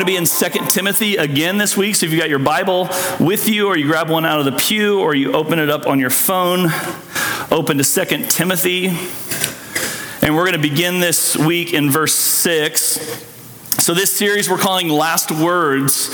Going 0.00 0.06
to 0.06 0.12
be 0.12 0.16
in 0.16 0.24
Second 0.24 0.70
Timothy 0.70 1.16
again 1.16 1.58
this 1.58 1.76
week. 1.76 1.94
So 1.94 2.06
if 2.06 2.12
you 2.12 2.18
got 2.18 2.30
your 2.30 2.38
Bible 2.38 2.88
with 3.18 3.46
you, 3.46 3.66
or 3.66 3.76
you 3.76 3.86
grab 3.86 4.08
one 4.08 4.24
out 4.24 4.38
of 4.38 4.46
the 4.46 4.52
pew, 4.52 4.98
or 4.98 5.14
you 5.14 5.32
open 5.32 5.58
it 5.58 5.68
up 5.68 5.86
on 5.86 5.98
your 5.98 6.08
phone, 6.08 6.70
open 7.50 7.76
to 7.76 7.84
Second 7.84 8.30
Timothy. 8.30 8.86
And 10.22 10.34
we're 10.34 10.44
going 10.50 10.54
to 10.54 10.58
begin 10.58 11.00
this 11.00 11.36
week 11.36 11.74
in 11.74 11.90
verse 11.90 12.14
6. 12.14 12.82
So, 13.78 13.92
this 13.92 14.10
series 14.10 14.48
we're 14.48 14.56
calling 14.56 14.88
Last 14.88 15.30
Words, 15.30 16.08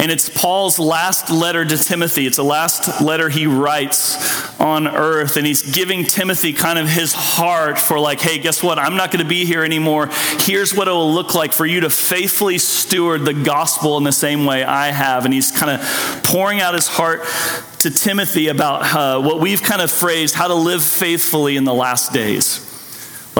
and 0.00 0.10
it's 0.10 0.30
Paul's 0.30 0.78
last 0.78 1.28
letter 1.28 1.62
to 1.62 1.76
Timothy. 1.76 2.26
It's 2.26 2.38
the 2.38 2.42
last 2.42 3.02
letter 3.02 3.28
he 3.28 3.46
writes 3.46 4.58
on 4.58 4.88
earth, 4.88 5.36
and 5.36 5.46
he's 5.46 5.62
giving 5.62 6.04
Timothy 6.04 6.54
kind 6.54 6.78
of 6.78 6.88
his 6.88 7.12
heart 7.12 7.78
for, 7.78 8.00
like, 8.00 8.18
hey, 8.18 8.38
guess 8.38 8.62
what? 8.62 8.78
I'm 8.78 8.96
not 8.96 9.10
going 9.10 9.22
to 9.22 9.28
be 9.28 9.44
here 9.44 9.62
anymore. 9.62 10.08
Here's 10.38 10.74
what 10.74 10.88
it 10.88 10.92
will 10.92 11.12
look 11.12 11.34
like 11.34 11.52
for 11.52 11.66
you 11.66 11.80
to 11.80 11.90
faithfully 11.90 12.56
steward 12.56 13.26
the 13.26 13.34
gospel 13.34 13.98
in 13.98 14.04
the 14.04 14.10
same 14.12 14.46
way 14.46 14.64
I 14.64 14.86
have. 14.88 15.26
And 15.26 15.34
he's 15.34 15.50
kind 15.50 15.70
of 15.70 16.22
pouring 16.24 16.60
out 16.60 16.72
his 16.72 16.88
heart 16.88 17.20
to 17.80 17.90
Timothy 17.90 18.48
about 18.48 18.94
uh, 18.94 19.20
what 19.20 19.38
we've 19.38 19.62
kind 19.62 19.82
of 19.82 19.90
phrased 19.90 20.34
how 20.34 20.48
to 20.48 20.54
live 20.54 20.82
faithfully 20.82 21.58
in 21.58 21.64
the 21.64 21.74
last 21.74 22.14
days. 22.14 22.69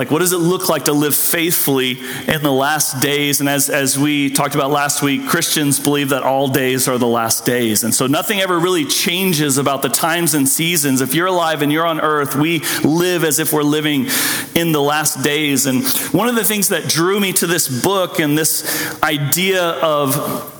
Like, 0.01 0.11
what 0.11 0.21
does 0.21 0.33
it 0.33 0.39
look 0.39 0.71
like 0.71 0.87
to 0.87 0.95
live 0.95 1.15
faithfully 1.15 2.01
in 2.27 2.43
the 2.43 2.51
last 2.51 3.03
days? 3.03 3.41
And 3.41 3.51
as, 3.51 3.69
as 3.69 3.99
we 3.99 4.31
talked 4.31 4.55
about 4.55 4.71
last 4.71 5.03
week, 5.03 5.27
Christians 5.27 5.79
believe 5.79 6.09
that 6.09 6.23
all 6.23 6.49
days 6.49 6.89
are 6.89 6.97
the 6.97 7.07
last 7.07 7.45
days. 7.45 7.85
And 7.85 7.95
so 7.95 8.07
nothing 8.07 8.41
ever 8.41 8.59
really 8.59 8.87
changes 8.87 9.59
about 9.59 9.83
the 9.83 9.91
times 9.91 10.33
and 10.33 10.49
seasons. 10.49 11.03
If 11.03 11.13
you're 11.13 11.27
alive 11.27 11.61
and 11.61 11.71
you're 11.71 11.87
on 11.87 12.01
earth, 12.01 12.35
we 12.35 12.61
live 12.83 13.25
as 13.25 13.39
if 13.39 13.53
we're 13.53 13.63
living 13.63 14.07
in 14.55 14.73
the 14.73 14.81
last 14.81 15.23
days. 15.23 15.67
And 15.67 15.87
one 16.15 16.29
of 16.29 16.35
the 16.35 16.45
things 16.45 16.69
that 16.69 16.89
drew 16.89 17.21
me 17.21 17.35
to 17.35 17.47
this 17.47 17.69
book 17.83 18.21
and 18.21 18.39
this 18.39 18.99
idea 19.03 19.63
of 19.63 20.60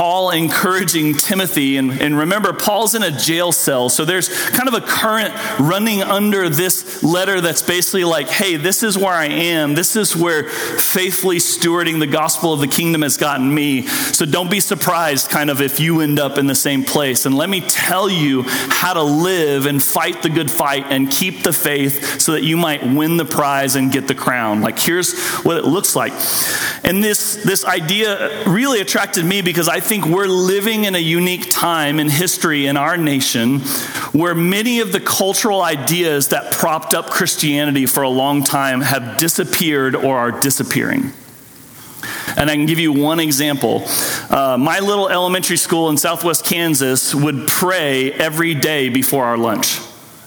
Paul 0.00 0.30
encouraging 0.30 1.14
Timothy. 1.14 1.76
And, 1.76 1.92
and, 2.00 2.16
remember, 2.16 2.52
Paul's 2.52 2.94
in 2.94 3.02
a 3.02 3.10
jail 3.10 3.52
cell. 3.52 3.88
So 3.88 4.04
there's 4.04 4.28
kind 4.50 4.68
of 4.68 4.74
a 4.74 4.80
current 4.80 5.34
running 5.58 6.02
under 6.02 6.48
this 6.48 7.02
letter 7.02 7.40
that's 7.40 7.60
basically 7.60 8.04
like, 8.04 8.28
hey, 8.28 8.56
this 8.56 8.82
is 8.82 8.96
where 8.96 9.12
I 9.12 9.26
am. 9.26 9.74
This 9.74 9.96
is 9.96 10.16
where 10.16 10.48
faithfully 10.48 11.36
stewarding 11.36 11.98
the 11.98 12.06
gospel 12.06 12.52
of 12.52 12.60
the 12.60 12.66
kingdom 12.66 13.02
has 13.02 13.16
gotten 13.16 13.52
me. 13.52 13.86
So 13.86 14.24
don't 14.24 14.50
be 14.50 14.60
surprised, 14.60 15.28
kind 15.28 15.50
of, 15.50 15.60
if 15.60 15.80
you 15.80 16.00
end 16.00 16.18
up 16.18 16.38
in 16.38 16.46
the 16.46 16.54
same 16.54 16.84
place. 16.84 17.26
And 17.26 17.34
let 17.34 17.50
me 17.50 17.60
tell 17.60 18.08
you 18.08 18.44
how 18.46 18.94
to 18.94 19.02
live 19.02 19.66
and 19.66 19.82
fight 19.82 20.22
the 20.22 20.30
good 20.30 20.50
fight 20.50 20.86
and 20.88 21.10
keep 21.10 21.42
the 21.42 21.52
faith 21.52 22.20
so 22.20 22.32
that 22.32 22.42
you 22.42 22.56
might 22.56 22.82
win 22.82 23.16
the 23.16 23.24
prize 23.24 23.76
and 23.76 23.92
get 23.92 24.08
the 24.08 24.14
crown. 24.14 24.60
Like, 24.62 24.78
here's 24.78 25.18
what 25.40 25.56
it 25.56 25.64
looks 25.64 25.96
like. 25.96 26.12
And 26.84 27.02
this, 27.02 27.36
this 27.44 27.64
idea 27.64 28.48
really 28.48 28.80
attracted 28.80 29.24
me 29.24 29.42
because 29.42 29.59
I 29.68 29.80
think 29.80 30.06
we're 30.06 30.26
living 30.26 30.84
in 30.84 30.94
a 30.94 30.98
unique 30.98 31.50
time 31.50 31.98
in 31.98 32.08
history 32.08 32.66
in 32.66 32.76
our 32.76 32.96
nation 32.96 33.60
where 34.12 34.34
many 34.34 34.80
of 34.80 34.92
the 34.92 35.00
cultural 35.00 35.62
ideas 35.62 36.28
that 36.28 36.52
propped 36.52 36.94
up 36.94 37.06
Christianity 37.06 37.86
for 37.86 38.02
a 38.02 38.08
long 38.08 38.44
time 38.44 38.80
have 38.80 39.18
disappeared 39.18 39.94
or 39.94 40.18
are 40.18 40.30
disappearing. 40.30 41.12
And 42.36 42.50
I 42.50 42.54
can 42.54 42.66
give 42.66 42.78
you 42.78 42.92
one 42.92 43.20
example. 43.20 43.82
Uh, 44.30 44.56
my 44.58 44.80
little 44.80 45.08
elementary 45.08 45.56
school 45.56 45.90
in 45.90 45.96
southwest 45.96 46.44
Kansas 46.44 47.14
would 47.14 47.48
pray 47.48 48.12
every 48.12 48.54
day 48.54 48.88
before 48.88 49.24
our 49.24 49.36
lunch. 49.36 49.80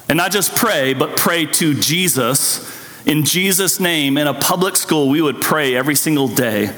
And 0.10 0.18
not 0.18 0.32
just 0.32 0.56
pray, 0.56 0.94
but 0.94 1.18
pray 1.18 1.46
to 1.46 1.74
Jesus. 1.74 2.70
In 3.06 3.26
Jesus' 3.26 3.80
name, 3.80 4.18
in 4.18 4.28
a 4.28 4.34
public 4.34 4.76
school, 4.76 5.10
we 5.10 5.22
would 5.22 5.42
pray 5.42 5.76
every 5.76 5.96
single 5.96 6.28
day. 6.28 6.76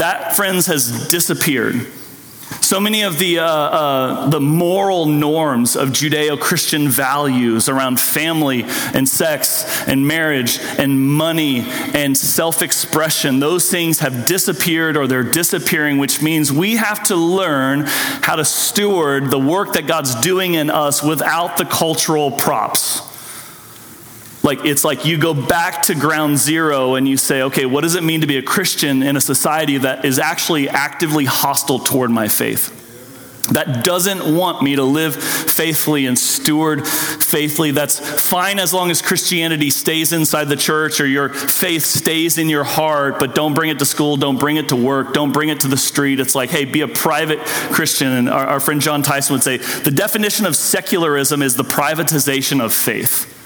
That, 0.00 0.34
friends, 0.34 0.64
has 0.64 1.08
disappeared. 1.08 1.86
So 2.62 2.80
many 2.80 3.02
of 3.02 3.18
the, 3.18 3.40
uh, 3.40 3.44
uh, 3.44 4.30
the 4.30 4.40
moral 4.40 5.04
norms 5.04 5.76
of 5.76 5.90
Judeo 5.90 6.40
Christian 6.40 6.88
values 6.88 7.68
around 7.68 8.00
family 8.00 8.64
and 8.94 9.06
sex 9.06 9.86
and 9.86 10.08
marriage 10.08 10.58
and 10.78 10.98
money 10.98 11.66
and 11.92 12.16
self 12.16 12.62
expression, 12.62 13.40
those 13.40 13.70
things 13.70 13.98
have 13.98 14.24
disappeared 14.24 14.96
or 14.96 15.06
they're 15.06 15.22
disappearing, 15.22 15.98
which 15.98 16.22
means 16.22 16.50
we 16.50 16.76
have 16.76 17.02
to 17.08 17.16
learn 17.16 17.84
how 17.86 18.36
to 18.36 18.44
steward 18.46 19.30
the 19.30 19.38
work 19.38 19.74
that 19.74 19.86
God's 19.86 20.14
doing 20.22 20.54
in 20.54 20.70
us 20.70 21.02
without 21.02 21.58
the 21.58 21.66
cultural 21.66 22.30
props. 22.30 23.09
Like, 24.50 24.64
it's 24.64 24.82
like 24.82 25.04
you 25.04 25.16
go 25.16 25.32
back 25.32 25.84
to 25.84 25.94
ground 25.94 26.36
zero 26.36 26.96
and 26.96 27.06
you 27.06 27.16
say, 27.16 27.42
okay, 27.42 27.66
what 27.66 27.82
does 27.82 27.94
it 27.94 28.02
mean 28.02 28.22
to 28.22 28.26
be 28.26 28.36
a 28.36 28.42
Christian 28.42 29.00
in 29.00 29.14
a 29.14 29.20
society 29.20 29.78
that 29.78 30.04
is 30.04 30.18
actually 30.18 30.68
actively 30.68 31.24
hostile 31.24 31.78
toward 31.78 32.10
my 32.10 32.26
faith? 32.26 32.76
That 33.52 33.84
doesn't 33.84 34.34
want 34.34 34.60
me 34.60 34.74
to 34.74 34.82
live 34.82 35.14
faithfully 35.14 36.06
and 36.06 36.18
steward 36.18 36.84
faithfully. 36.84 37.70
That's 37.70 38.00
fine 38.20 38.58
as 38.58 38.74
long 38.74 38.90
as 38.90 39.00
Christianity 39.00 39.70
stays 39.70 40.12
inside 40.12 40.48
the 40.48 40.56
church 40.56 41.00
or 41.00 41.06
your 41.06 41.28
faith 41.28 41.84
stays 41.84 42.36
in 42.36 42.48
your 42.48 42.64
heart, 42.64 43.20
but 43.20 43.36
don't 43.36 43.54
bring 43.54 43.70
it 43.70 43.78
to 43.78 43.84
school, 43.84 44.16
don't 44.16 44.40
bring 44.40 44.56
it 44.56 44.70
to 44.70 44.76
work, 44.76 45.14
don't 45.14 45.30
bring 45.30 45.48
it 45.48 45.60
to 45.60 45.68
the 45.68 45.76
street. 45.76 46.18
It's 46.18 46.34
like, 46.34 46.50
hey, 46.50 46.64
be 46.64 46.80
a 46.80 46.88
private 46.88 47.38
Christian. 47.70 48.08
And 48.08 48.28
our, 48.28 48.48
our 48.48 48.60
friend 48.60 48.80
Jon 48.80 49.02
Tyson 49.02 49.32
would 49.34 49.44
say 49.44 49.58
the 49.58 49.92
definition 49.92 50.44
of 50.44 50.56
secularism 50.56 51.40
is 51.40 51.54
the 51.54 51.62
privatization 51.62 52.60
of 52.60 52.74
faith. 52.74 53.36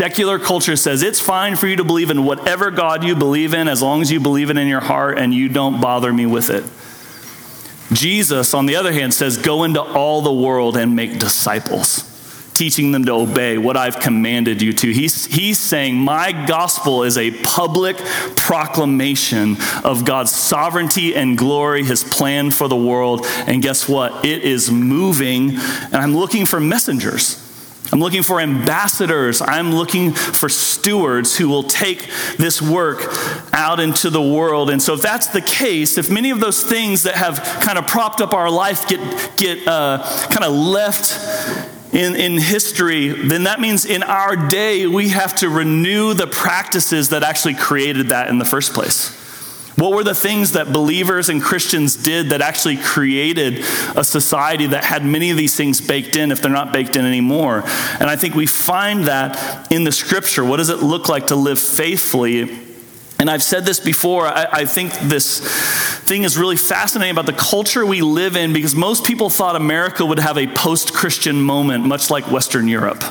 Secular 0.00 0.38
culture 0.38 0.76
says 0.76 1.02
it's 1.02 1.20
fine 1.20 1.56
for 1.56 1.66
you 1.66 1.76
to 1.76 1.84
believe 1.84 2.08
in 2.08 2.24
whatever 2.24 2.70
God 2.70 3.04
you 3.04 3.14
believe 3.14 3.52
in 3.52 3.68
as 3.68 3.82
long 3.82 4.00
as 4.00 4.10
you 4.10 4.18
believe 4.18 4.48
it 4.48 4.56
in 4.56 4.66
your 4.66 4.80
heart 4.80 5.18
and 5.18 5.34
you 5.34 5.50
don't 5.50 5.78
bother 5.78 6.10
me 6.10 6.24
with 6.24 6.48
it. 6.48 6.64
Jesus, 7.94 8.54
on 8.54 8.64
the 8.64 8.76
other 8.76 8.94
hand, 8.94 9.12
says, 9.12 9.36
Go 9.36 9.62
into 9.62 9.82
all 9.82 10.22
the 10.22 10.32
world 10.32 10.78
and 10.78 10.96
make 10.96 11.18
disciples, 11.18 12.50
teaching 12.54 12.92
them 12.92 13.04
to 13.04 13.12
obey 13.12 13.58
what 13.58 13.76
I've 13.76 14.00
commanded 14.00 14.62
you 14.62 14.72
to. 14.72 14.90
He's, 14.90 15.26
he's 15.26 15.58
saying, 15.58 15.96
My 15.96 16.32
gospel 16.46 17.02
is 17.02 17.18
a 17.18 17.32
public 17.42 17.98
proclamation 18.36 19.58
of 19.84 20.06
God's 20.06 20.30
sovereignty 20.30 21.14
and 21.14 21.36
glory, 21.36 21.84
his 21.84 22.04
plan 22.04 22.50
for 22.50 22.68
the 22.68 22.74
world. 22.74 23.26
And 23.46 23.60
guess 23.60 23.86
what? 23.86 24.24
It 24.24 24.44
is 24.44 24.70
moving, 24.70 25.56
and 25.56 25.96
I'm 25.96 26.16
looking 26.16 26.46
for 26.46 26.58
messengers. 26.58 27.49
I'm 27.92 28.00
looking 28.00 28.22
for 28.22 28.40
ambassadors. 28.40 29.42
I'm 29.42 29.72
looking 29.72 30.12
for 30.12 30.48
stewards 30.48 31.36
who 31.36 31.48
will 31.48 31.64
take 31.64 32.08
this 32.36 32.62
work 32.62 33.00
out 33.52 33.80
into 33.80 34.10
the 34.10 34.22
world. 34.22 34.70
And 34.70 34.80
so, 34.80 34.94
if 34.94 35.02
that's 35.02 35.28
the 35.28 35.40
case, 35.40 35.98
if 35.98 36.10
many 36.10 36.30
of 36.30 36.40
those 36.40 36.62
things 36.62 37.02
that 37.02 37.14
have 37.16 37.42
kind 37.60 37.78
of 37.78 37.88
propped 37.88 38.20
up 38.20 38.32
our 38.32 38.50
life 38.50 38.86
get, 38.88 39.00
get 39.36 39.66
uh, 39.66 40.02
kind 40.30 40.44
of 40.44 40.52
left 40.52 41.18
in, 41.92 42.14
in 42.14 42.38
history, 42.38 43.08
then 43.08 43.44
that 43.44 43.60
means 43.60 43.84
in 43.84 44.02
our 44.02 44.36
day 44.36 44.86
we 44.86 45.08
have 45.08 45.34
to 45.36 45.48
renew 45.48 46.14
the 46.14 46.26
practices 46.26 47.08
that 47.08 47.22
actually 47.22 47.54
created 47.54 48.10
that 48.10 48.28
in 48.28 48.38
the 48.38 48.44
first 48.44 48.72
place. 48.72 49.19
What 49.76 49.92
were 49.92 50.04
the 50.04 50.14
things 50.14 50.52
that 50.52 50.72
believers 50.72 51.28
and 51.28 51.40
Christians 51.40 51.96
did 51.96 52.30
that 52.30 52.42
actually 52.42 52.76
created 52.76 53.64
a 53.96 54.04
society 54.04 54.66
that 54.68 54.84
had 54.84 55.04
many 55.04 55.30
of 55.30 55.36
these 55.36 55.56
things 55.56 55.80
baked 55.80 56.16
in 56.16 56.32
if 56.32 56.42
they're 56.42 56.50
not 56.50 56.72
baked 56.72 56.96
in 56.96 57.04
anymore? 57.04 57.62
And 57.98 58.10
I 58.10 58.16
think 58.16 58.34
we 58.34 58.46
find 58.46 59.04
that 59.04 59.70
in 59.72 59.84
the 59.84 59.92
scripture. 59.92 60.44
What 60.44 60.58
does 60.58 60.68
it 60.68 60.78
look 60.80 61.08
like 61.08 61.28
to 61.28 61.36
live 61.36 61.58
faithfully? 61.58 62.68
And 63.20 63.30
I've 63.30 63.42
said 63.42 63.66
this 63.66 63.78
before, 63.80 64.26
I, 64.26 64.46
I, 64.50 64.64
think 64.64 64.94
this 65.00 65.40
thing 66.06 66.24
is 66.24 66.38
really 66.38 66.56
fascinating 66.56 67.12
about 67.12 67.26
the 67.26 67.34
culture 67.34 67.84
we 67.84 68.00
live 68.00 68.34
in 68.34 68.54
because 68.54 68.74
most 68.74 69.04
people 69.04 69.28
thought 69.28 69.56
America 69.56 70.06
would 70.06 70.18
have 70.18 70.38
a 70.38 70.46
post 70.46 70.94
Christian 70.94 71.40
moment, 71.42 71.84
much 71.84 72.08
like 72.08 72.30
Western 72.30 72.66
Europe. 72.66 73.04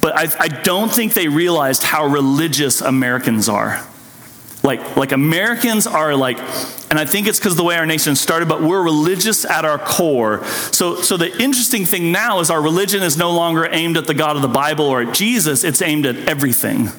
But 0.00 0.16
I, 0.16 0.28
I 0.38 0.46
don't 0.46 0.92
think 0.92 1.14
they 1.14 1.26
realized 1.26 1.82
how 1.82 2.06
religious 2.06 2.80
Americans 2.80 3.48
are. 3.48 3.84
Like, 4.66 4.96
like 4.96 5.12
Americans 5.12 5.86
are 5.86 6.14
like, 6.14 6.38
and 6.90 6.98
I 6.98 7.06
think 7.06 7.26
it's 7.26 7.38
because 7.38 7.56
the 7.56 7.64
way 7.64 7.76
our 7.76 7.86
nation 7.86 8.16
started, 8.16 8.48
but 8.48 8.60
we're 8.62 8.82
religious 8.82 9.44
at 9.44 9.64
our 9.64 9.78
core. 9.78 10.44
So, 10.72 11.00
so 11.00 11.16
the 11.16 11.30
interesting 11.42 11.86
thing 11.86 12.12
now 12.12 12.40
is 12.40 12.50
our 12.50 12.60
religion 12.60 13.02
is 13.02 13.16
no 13.16 13.32
longer 13.32 13.66
aimed 13.70 13.96
at 13.96 14.06
the 14.06 14.14
God 14.14 14.36
of 14.36 14.42
the 14.42 14.48
Bible 14.48 14.84
or 14.84 15.02
at 15.02 15.14
Jesus, 15.14 15.64
it's 15.64 15.80
aimed 15.80 16.04
at 16.04 16.16
everything. 16.28 16.90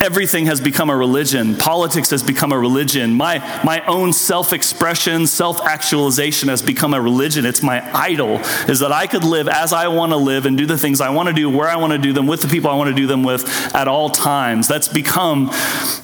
Everything 0.00 0.46
has 0.46 0.60
become 0.60 0.90
a 0.90 0.96
religion. 0.96 1.56
Politics 1.56 2.10
has 2.10 2.22
become 2.22 2.52
a 2.52 2.58
religion. 2.58 3.14
My, 3.14 3.38
my 3.64 3.84
own 3.86 4.12
self 4.12 4.52
expression, 4.52 5.26
self 5.26 5.60
actualization 5.60 6.48
has 6.48 6.62
become 6.62 6.94
a 6.94 7.00
religion. 7.00 7.44
It's 7.44 7.64
my 7.64 7.82
idol, 7.92 8.36
is 8.68 8.78
that 8.78 8.92
I 8.92 9.08
could 9.08 9.24
live 9.24 9.48
as 9.48 9.72
I 9.72 9.88
want 9.88 10.12
to 10.12 10.16
live 10.16 10.46
and 10.46 10.56
do 10.56 10.66
the 10.66 10.78
things 10.78 11.00
I 11.00 11.10
want 11.10 11.28
to 11.28 11.34
do, 11.34 11.50
where 11.50 11.68
I 11.68 11.76
want 11.76 11.92
to 11.92 11.98
do 11.98 12.12
them, 12.12 12.28
with 12.28 12.42
the 12.42 12.48
people 12.48 12.70
I 12.70 12.76
want 12.76 12.90
to 12.90 12.94
do 12.94 13.08
them 13.08 13.24
with 13.24 13.74
at 13.74 13.88
all 13.88 14.08
times. 14.08 14.68
That's 14.68 14.86
become 14.86 15.46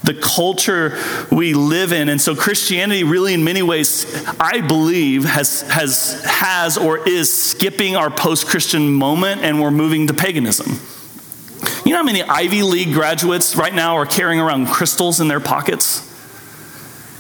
the 0.02 0.18
culture 0.20 0.98
we 1.30 1.54
live 1.54 1.92
in. 1.92 2.08
And 2.08 2.20
so 2.20 2.34
Christianity, 2.34 3.04
really, 3.04 3.32
in 3.32 3.44
many 3.44 3.62
ways, 3.62 4.06
I 4.40 4.60
believe, 4.60 5.24
has, 5.24 5.62
has, 5.70 6.24
has 6.24 6.76
or 6.76 7.06
is 7.08 7.32
skipping 7.32 7.94
our 7.94 8.10
post 8.10 8.48
Christian 8.48 8.92
moment 8.92 9.42
and 9.42 9.62
we're 9.62 9.70
moving 9.70 10.08
to 10.08 10.14
paganism. 10.14 10.80
You 11.84 11.90
know 11.90 11.98
how 11.98 12.02
many 12.02 12.22
Ivy 12.22 12.62
League 12.62 12.92
graduates 12.92 13.56
right 13.56 13.74
now 13.74 13.96
are 13.96 14.06
carrying 14.06 14.40
around 14.40 14.68
crystals 14.68 15.20
in 15.20 15.28
their 15.28 15.40
pockets? 15.40 16.00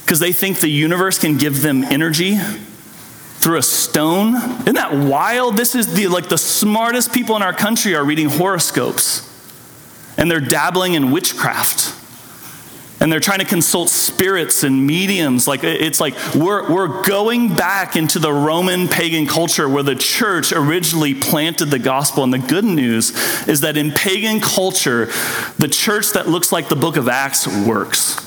Because 0.04 0.20
they 0.20 0.32
think 0.32 0.60
the 0.60 0.68
universe 0.68 1.18
can 1.18 1.36
give 1.36 1.60
them 1.60 1.84
energy 1.84 2.36
through 2.36 3.58
a 3.58 3.62
stone. 3.62 4.34
Isn't 4.34 4.74
that 4.74 4.94
wild? 4.94 5.56
This 5.56 5.74
is 5.74 5.94
the 5.94 6.08
like 6.08 6.28
the 6.28 6.38
smartest 6.38 7.12
people 7.12 7.36
in 7.36 7.42
our 7.42 7.52
country 7.52 7.94
are 7.94 8.04
reading 8.04 8.30
horoscopes. 8.30 9.30
And 10.16 10.30
they're 10.30 10.40
dabbling 10.40 10.94
in 10.94 11.10
witchcraft 11.10 12.03
and 13.04 13.12
they're 13.12 13.20
trying 13.20 13.40
to 13.40 13.44
consult 13.44 13.90
spirits 13.90 14.64
and 14.64 14.86
mediums. 14.86 15.46
Like 15.46 15.62
it's 15.62 16.00
like 16.00 16.14
we're, 16.34 16.72
we're 16.72 17.02
going 17.02 17.54
back 17.54 17.96
into 17.96 18.18
the 18.18 18.32
roman 18.32 18.88
pagan 18.88 19.26
culture 19.26 19.68
where 19.68 19.82
the 19.82 19.94
church 19.94 20.54
originally 20.54 21.12
planted 21.12 21.66
the 21.66 21.78
gospel. 21.78 22.24
And 22.24 22.32
the 22.32 22.38
good 22.38 22.64
news 22.64 23.10
is 23.46 23.60
that 23.60 23.76
in 23.76 23.90
pagan 23.90 24.40
culture 24.40 25.10
the 25.58 25.68
church 25.68 26.12
that 26.12 26.28
looks 26.28 26.50
like 26.50 26.70
the 26.70 26.76
book 26.76 26.96
of 26.96 27.06
acts 27.06 27.46
works 27.46 28.23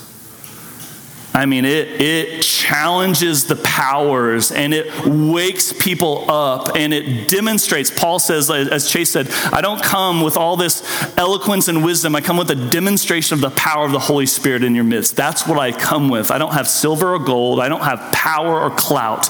I 1.38 1.46
mean, 1.46 1.64
it, 1.64 2.00
it 2.00 2.42
challenges 2.42 3.46
the 3.46 3.54
powers 3.54 4.50
and 4.50 4.74
it 4.74 5.06
wakes 5.06 5.72
people 5.72 6.28
up 6.28 6.74
and 6.74 6.92
it 6.92 7.28
demonstrates. 7.28 7.92
Paul 7.92 8.18
says, 8.18 8.50
as 8.50 8.90
Chase 8.90 9.12
said, 9.12 9.30
I 9.52 9.60
don't 9.60 9.80
come 9.80 10.22
with 10.22 10.36
all 10.36 10.56
this 10.56 10.82
eloquence 11.16 11.68
and 11.68 11.84
wisdom. 11.84 12.16
I 12.16 12.22
come 12.22 12.38
with 12.38 12.50
a 12.50 12.56
demonstration 12.56 13.34
of 13.34 13.40
the 13.40 13.50
power 13.50 13.86
of 13.86 13.92
the 13.92 14.00
Holy 14.00 14.26
Spirit 14.26 14.64
in 14.64 14.74
your 14.74 14.82
midst. 14.82 15.14
That's 15.14 15.46
what 15.46 15.60
I 15.60 15.70
come 15.70 16.08
with. 16.08 16.32
I 16.32 16.38
don't 16.38 16.54
have 16.54 16.66
silver 16.66 17.14
or 17.14 17.20
gold. 17.20 17.60
I 17.60 17.68
don't 17.68 17.84
have 17.84 18.12
power 18.12 18.60
or 18.60 18.70
clout. 18.70 19.28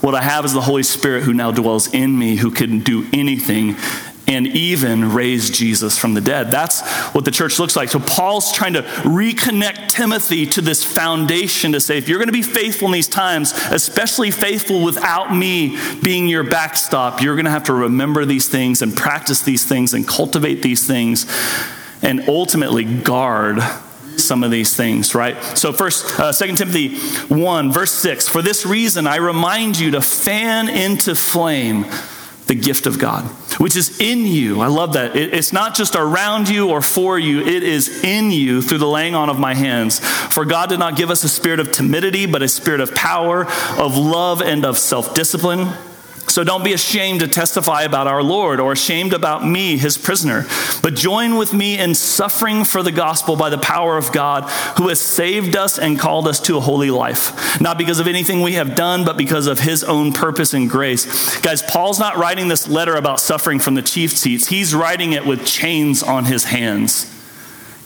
What 0.00 0.14
I 0.14 0.22
have 0.22 0.46
is 0.46 0.54
the 0.54 0.62
Holy 0.62 0.82
Spirit 0.82 1.24
who 1.24 1.34
now 1.34 1.50
dwells 1.50 1.92
in 1.92 2.18
me, 2.18 2.36
who 2.36 2.50
can 2.50 2.80
do 2.80 3.06
anything 3.12 3.76
and 4.26 4.46
even 4.46 5.12
raise 5.12 5.50
Jesus 5.50 5.98
from 5.98 6.14
the 6.14 6.20
dead. 6.20 6.50
That's 6.50 6.80
what 7.12 7.24
the 7.24 7.30
church 7.30 7.58
looks 7.58 7.74
like. 7.74 7.88
So 7.88 7.98
Paul's 7.98 8.52
trying 8.52 8.74
to 8.74 8.82
reconnect 8.82 9.88
Timothy 9.88 10.46
to 10.46 10.60
this 10.60 10.84
foundation 10.84 11.72
to 11.72 11.80
say, 11.80 11.98
if 11.98 12.08
you're 12.08 12.18
going 12.18 12.28
to 12.28 12.32
be 12.32 12.42
faithful 12.42 12.86
in 12.86 12.92
these 12.92 13.08
times, 13.08 13.52
especially 13.70 14.30
faithful 14.30 14.82
without 14.84 15.34
me 15.34 15.78
being 16.02 16.28
your 16.28 16.44
backstop, 16.44 17.20
you're 17.20 17.34
going 17.34 17.46
to 17.46 17.50
have 17.50 17.64
to 17.64 17.74
remember 17.74 18.24
these 18.24 18.48
things 18.48 18.80
and 18.80 18.96
practice 18.96 19.42
these 19.42 19.64
things 19.64 19.92
and 19.92 20.06
cultivate 20.06 20.62
these 20.62 20.86
things 20.86 21.26
and 22.02 22.28
ultimately 22.28 22.84
guard 22.84 23.60
some 24.16 24.44
of 24.44 24.50
these 24.50 24.76
things, 24.76 25.14
right? 25.14 25.40
So 25.56 25.72
first, 25.72 26.18
uh, 26.20 26.32
2 26.32 26.54
Timothy 26.54 26.98
1, 27.34 27.72
verse 27.72 27.92
6, 27.92 28.28
for 28.28 28.42
this 28.42 28.66
reason 28.66 29.06
I 29.06 29.16
remind 29.16 29.78
you 29.78 29.92
to 29.92 30.00
fan 30.00 30.68
into 30.68 31.14
flame 31.14 31.86
the 32.46 32.54
gift 32.54 32.86
of 32.86 32.98
God, 32.98 33.24
which 33.60 33.76
is 33.76 34.00
in 34.00 34.26
you. 34.26 34.60
I 34.60 34.66
love 34.66 34.94
that. 34.94 35.16
It, 35.16 35.32
it's 35.32 35.52
not 35.52 35.74
just 35.74 35.94
around 35.94 36.48
you 36.48 36.68
or 36.70 36.80
for 36.80 37.18
you, 37.18 37.40
it 37.40 37.62
is 37.62 38.02
in 38.04 38.30
you 38.30 38.62
through 38.62 38.78
the 38.78 38.88
laying 38.88 39.14
on 39.14 39.30
of 39.30 39.38
my 39.38 39.54
hands. 39.54 40.00
For 40.00 40.44
God 40.44 40.68
did 40.68 40.78
not 40.78 40.96
give 40.96 41.10
us 41.10 41.24
a 41.24 41.28
spirit 41.28 41.60
of 41.60 41.72
timidity, 41.72 42.26
but 42.26 42.42
a 42.42 42.48
spirit 42.48 42.80
of 42.80 42.94
power, 42.94 43.46
of 43.78 43.96
love, 43.96 44.42
and 44.42 44.64
of 44.64 44.78
self 44.78 45.14
discipline. 45.14 45.68
So 46.28 46.44
don't 46.44 46.64
be 46.64 46.72
ashamed 46.72 47.20
to 47.20 47.28
testify 47.28 47.82
about 47.82 48.06
our 48.06 48.22
Lord 48.22 48.58
or 48.58 48.72
ashamed 48.72 49.12
about 49.12 49.46
me, 49.46 49.76
his 49.76 49.98
prisoner, 49.98 50.46
but 50.82 50.94
join 50.94 51.36
with 51.36 51.52
me 51.52 51.78
in 51.78 51.94
suffering 51.94 52.64
for 52.64 52.82
the 52.82 52.92
gospel 52.92 53.36
by 53.36 53.50
the 53.50 53.58
power 53.58 53.98
of 53.98 54.12
God 54.12 54.44
who 54.78 54.88
has 54.88 55.00
saved 55.00 55.56
us 55.56 55.78
and 55.78 55.98
called 55.98 56.26
us 56.26 56.40
to 56.40 56.56
a 56.56 56.60
holy 56.60 56.90
life. 56.90 57.60
Not 57.60 57.76
because 57.76 58.00
of 58.00 58.06
anything 58.06 58.40
we 58.40 58.54
have 58.54 58.74
done, 58.74 59.04
but 59.04 59.18
because 59.18 59.46
of 59.46 59.58
his 59.58 59.84
own 59.84 60.12
purpose 60.12 60.54
and 60.54 60.70
grace. 60.70 61.38
Guys, 61.40 61.62
Paul's 61.62 62.00
not 62.00 62.16
writing 62.16 62.48
this 62.48 62.66
letter 62.66 62.94
about 62.94 63.20
suffering 63.20 63.58
from 63.58 63.74
the 63.74 63.82
chief 63.82 64.12
seats, 64.12 64.46
he's 64.46 64.74
writing 64.74 65.12
it 65.12 65.26
with 65.26 65.44
chains 65.44 66.02
on 66.02 66.24
his 66.24 66.44
hands. 66.44 67.21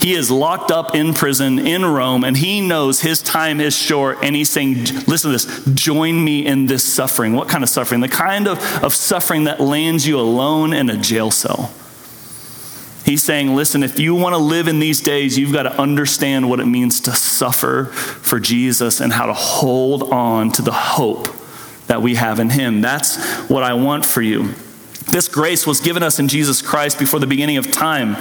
He 0.07 0.15
is 0.15 0.31
locked 0.31 0.71
up 0.71 0.95
in 0.95 1.15
prison 1.15 1.59
in 1.59 1.85
Rome 1.85 2.23
and 2.23 2.37
he 2.37 2.61
knows 2.61 3.01
his 3.01 3.21
time 3.21 3.61
is 3.61 3.77
short. 3.77 4.19
And 4.23 4.37
he's 4.37 4.49
saying, 4.49 4.85
Listen 5.09 5.33
to 5.33 5.37
this, 5.37 5.65
join 5.75 6.23
me 6.23 6.47
in 6.47 6.67
this 6.67 6.85
suffering. 6.85 7.33
What 7.33 7.49
kind 7.49 7.65
of 7.65 7.69
suffering? 7.69 8.03
The 8.03 8.09
kind 8.09 8.47
of, 8.47 8.85
of 8.85 8.95
suffering 8.95 9.43
that 9.45 9.59
lands 9.59 10.07
you 10.07 10.21
alone 10.21 10.73
in 10.73 10.91
a 10.91 10.97
jail 10.97 11.33
cell. 11.33 11.75
He's 13.05 13.25
saying, 13.25 13.57
Listen, 13.57 13.83
if 13.83 13.99
you 13.99 14.15
want 14.15 14.37
to 14.37 14.39
live 14.39 14.69
in 14.69 14.79
these 14.79 15.01
days, 15.01 15.37
you've 15.37 15.53
got 15.53 15.65
to 15.65 15.77
understand 15.77 16.49
what 16.49 16.61
it 16.61 16.67
means 16.67 17.01
to 17.01 17.13
suffer 17.13 17.87
for 17.87 18.39
Jesus 18.39 19.01
and 19.01 19.13
how 19.13 19.27
to 19.27 19.35
hold 19.35 20.13
on 20.13 20.53
to 20.53 20.63
the 20.63 20.71
hope 20.71 21.27
that 21.89 22.01
we 22.01 22.15
have 22.15 22.39
in 22.39 22.51
him. 22.51 22.81
That's 22.81 23.21
what 23.49 23.65
I 23.65 23.75
want 23.75 24.05
for 24.05 24.23
you. 24.23 24.55
This 25.11 25.27
grace 25.27 25.67
was 25.67 25.81
given 25.81 26.05
us 26.05 26.21
in 26.21 26.29
Jesus 26.29 26.63
Christ 26.63 26.97
before 26.97 27.19
the 27.19 27.27
beginning 27.27 27.57
of 27.57 27.73
time. 27.73 28.15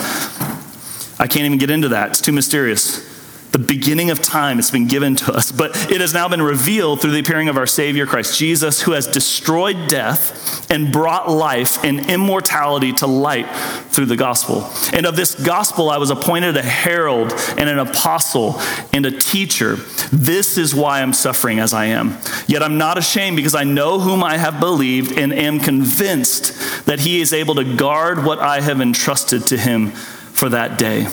I 1.17 1.27
can't 1.27 1.45
even 1.45 1.57
get 1.57 1.69
into 1.69 1.89
that, 1.89 2.09
it's 2.09 2.21
too 2.21 2.31
mysterious. 2.31 3.13
The 3.55 3.59
beginning 3.59 4.09
of 4.09 4.21
time, 4.21 4.59
it's 4.59 4.69
been 4.69 4.87
given 4.87 5.15
to 5.15 5.31
us, 5.31 5.49
but 5.49 5.89
it 5.89 6.01
has 6.01 6.13
now 6.13 6.27
been 6.27 6.41
revealed 6.41 6.99
through 6.99 7.11
the 7.11 7.21
appearing 7.21 7.47
of 7.47 7.55
our 7.55 7.65
Savior 7.65 8.05
Christ 8.05 8.37
Jesus, 8.37 8.81
who 8.81 8.91
has 8.91 9.07
destroyed 9.07 9.87
death 9.87 10.69
and 10.69 10.91
brought 10.91 11.29
life 11.29 11.81
and 11.81 12.09
immortality 12.09 12.91
to 12.91 13.07
light 13.07 13.49
through 13.91 14.07
the 14.07 14.17
gospel. 14.17 14.69
And 14.91 15.05
of 15.05 15.15
this 15.15 15.35
gospel, 15.35 15.89
I 15.89 15.99
was 15.99 16.09
appointed 16.09 16.57
a 16.57 16.61
herald 16.61 17.31
and 17.57 17.69
an 17.69 17.79
apostle 17.79 18.59
and 18.91 19.05
a 19.05 19.11
teacher. 19.11 19.77
This 20.11 20.57
is 20.57 20.75
why 20.75 21.01
I'm 21.01 21.13
suffering 21.13 21.59
as 21.59 21.73
I 21.73 21.85
am. 21.85 22.17
Yet 22.47 22.61
I'm 22.61 22.77
not 22.77 22.97
ashamed 22.97 23.37
because 23.37 23.55
I 23.55 23.63
know 23.63 24.01
whom 24.01 24.21
I 24.21 24.35
have 24.35 24.59
believed 24.59 25.17
and 25.17 25.31
am 25.31 25.61
convinced 25.61 26.85
that 26.87 26.99
he 26.99 27.21
is 27.21 27.31
able 27.31 27.55
to 27.55 27.75
guard 27.77 28.25
what 28.25 28.39
I 28.39 28.59
have 28.59 28.81
entrusted 28.81 29.47
to 29.47 29.57
him 29.57 29.93
for 30.35 30.49
that 30.49 30.77
day. 30.77 31.07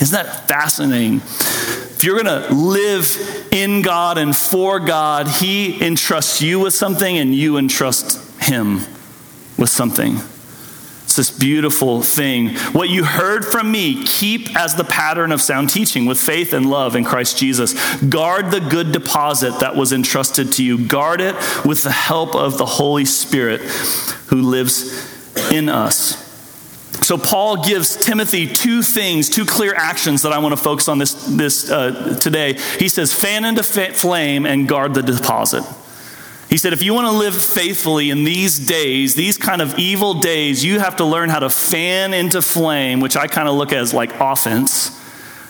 Isn't 0.00 0.12
that 0.12 0.48
fascinating? 0.48 1.16
If 1.16 2.02
you're 2.02 2.20
going 2.20 2.42
to 2.42 2.52
live 2.52 3.48
in 3.52 3.82
God 3.82 4.18
and 4.18 4.34
for 4.34 4.80
God, 4.80 5.28
He 5.28 5.84
entrusts 5.84 6.42
you 6.42 6.58
with 6.58 6.74
something 6.74 7.18
and 7.18 7.34
you 7.34 7.58
entrust 7.58 8.42
Him 8.42 8.80
with 9.56 9.68
something. 9.68 10.16
It's 11.04 11.16
this 11.16 11.38
beautiful 11.38 12.02
thing. 12.02 12.56
What 12.72 12.88
you 12.88 13.04
heard 13.04 13.44
from 13.44 13.70
me, 13.70 14.02
keep 14.04 14.56
as 14.56 14.74
the 14.74 14.84
pattern 14.84 15.30
of 15.30 15.40
sound 15.40 15.70
teaching 15.70 16.06
with 16.06 16.18
faith 16.18 16.52
and 16.52 16.68
love 16.68 16.96
in 16.96 17.04
Christ 17.04 17.38
Jesus. 17.38 17.74
Guard 18.02 18.50
the 18.50 18.60
good 18.60 18.90
deposit 18.90 19.60
that 19.60 19.76
was 19.76 19.92
entrusted 19.92 20.52
to 20.54 20.64
you. 20.64 20.88
Guard 20.88 21.20
it 21.20 21.36
with 21.64 21.82
the 21.84 21.92
help 21.92 22.34
of 22.34 22.58
the 22.58 22.66
Holy 22.66 23.04
Spirit 23.04 23.60
who 23.60 24.42
lives 24.42 25.52
in 25.52 25.68
us. 25.68 26.23
So, 27.04 27.18
Paul 27.18 27.62
gives 27.62 28.02
Timothy 28.02 28.46
two 28.46 28.82
things, 28.82 29.28
two 29.28 29.44
clear 29.44 29.74
actions 29.74 30.22
that 30.22 30.32
I 30.32 30.38
want 30.38 30.56
to 30.56 30.62
focus 30.62 30.88
on 30.88 30.96
this, 30.96 31.12
this 31.26 31.70
uh, 31.70 32.18
today. 32.18 32.54
He 32.78 32.88
says, 32.88 33.12
fan 33.12 33.44
into 33.44 33.62
flame 33.62 34.46
and 34.46 34.66
guard 34.66 34.94
the 34.94 35.02
deposit. 35.02 35.64
He 36.48 36.56
said, 36.56 36.72
if 36.72 36.82
you 36.82 36.94
want 36.94 37.06
to 37.08 37.12
live 37.12 37.34
faithfully 37.34 38.08
in 38.08 38.24
these 38.24 38.58
days, 38.58 39.14
these 39.14 39.36
kind 39.36 39.60
of 39.60 39.78
evil 39.78 40.14
days, 40.14 40.64
you 40.64 40.78
have 40.78 40.96
to 40.96 41.04
learn 41.04 41.28
how 41.28 41.40
to 41.40 41.50
fan 41.50 42.14
into 42.14 42.40
flame, 42.40 43.00
which 43.00 43.18
I 43.18 43.26
kind 43.26 43.48
of 43.48 43.54
look 43.54 43.72
at 43.72 43.78
as 43.80 43.92
like 43.92 44.18
offense. 44.18 44.98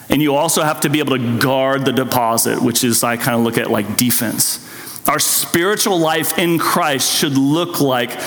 And 0.09 0.21
you 0.21 0.35
also 0.35 0.61
have 0.61 0.81
to 0.81 0.89
be 0.89 0.99
able 0.99 1.17
to 1.17 1.39
guard 1.39 1.85
the 1.85 1.93
deposit, 1.93 2.61
which 2.61 2.83
is 2.83 3.01
I 3.01 3.15
kind 3.15 3.37
of 3.37 3.43
look 3.43 3.57
at 3.57 3.71
like 3.71 3.95
defense. 3.95 4.59
Our 5.07 5.19
spiritual 5.19 5.99
life 5.99 6.37
in 6.37 6.59
Christ 6.59 7.15
should 7.15 7.37
look 7.37 7.79
like 7.79 8.19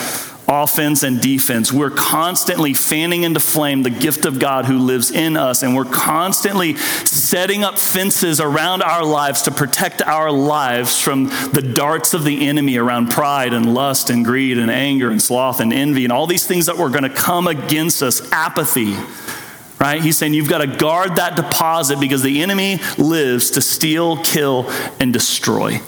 offense 0.49 1.03
and 1.03 1.21
defense. 1.21 1.71
We're 1.73 1.91
constantly 1.91 2.73
fanning 2.73 3.23
into 3.23 3.39
flame 3.39 3.83
the 3.83 3.91
gift 3.91 4.25
of 4.25 4.39
God 4.39 4.65
who 4.65 4.79
lives 4.79 5.11
in 5.11 5.37
us, 5.37 5.63
and 5.63 5.77
we're 5.77 5.85
constantly 5.85 6.77
setting 6.77 7.63
up 7.63 7.79
fences 7.79 8.41
around 8.41 8.83
our 8.83 9.05
lives 9.05 9.43
to 9.43 9.51
protect 9.51 10.01
our 10.03 10.31
lives 10.33 10.99
from 10.99 11.27
the 11.53 11.61
darts 11.63 12.15
of 12.15 12.25
the 12.25 12.49
enemy 12.49 12.79
around 12.79 13.11
pride 13.11 13.53
and 13.53 13.75
lust 13.75 14.09
and 14.09 14.25
greed 14.25 14.57
and 14.59 14.71
anger 14.71 15.11
and 15.11 15.21
sloth 15.21 15.61
and 15.61 15.73
envy 15.73 16.05
and 16.05 16.13
all 16.13 16.27
these 16.27 16.47
things 16.47 16.67
that 16.67 16.79
were 16.79 16.89
going 16.89 17.03
to 17.03 17.11
come 17.11 17.47
against 17.47 18.03
us, 18.03 18.33
apathy. 18.33 18.97
right? 19.79 20.01
He's 20.01 20.17
saying 20.17 20.33
you've 20.33 20.49
got 20.49 20.59
to 20.59 20.67
guard 20.67 21.17
that 21.17 21.37
deposit 21.37 22.01
because 22.01 22.23
the 22.23 22.41
enemy 22.41 22.81
lives 22.97 23.51
to 23.53 23.61
steal, 23.61 24.23
kill, 24.25 24.71
and 24.99 25.13
destroy. 25.13 25.81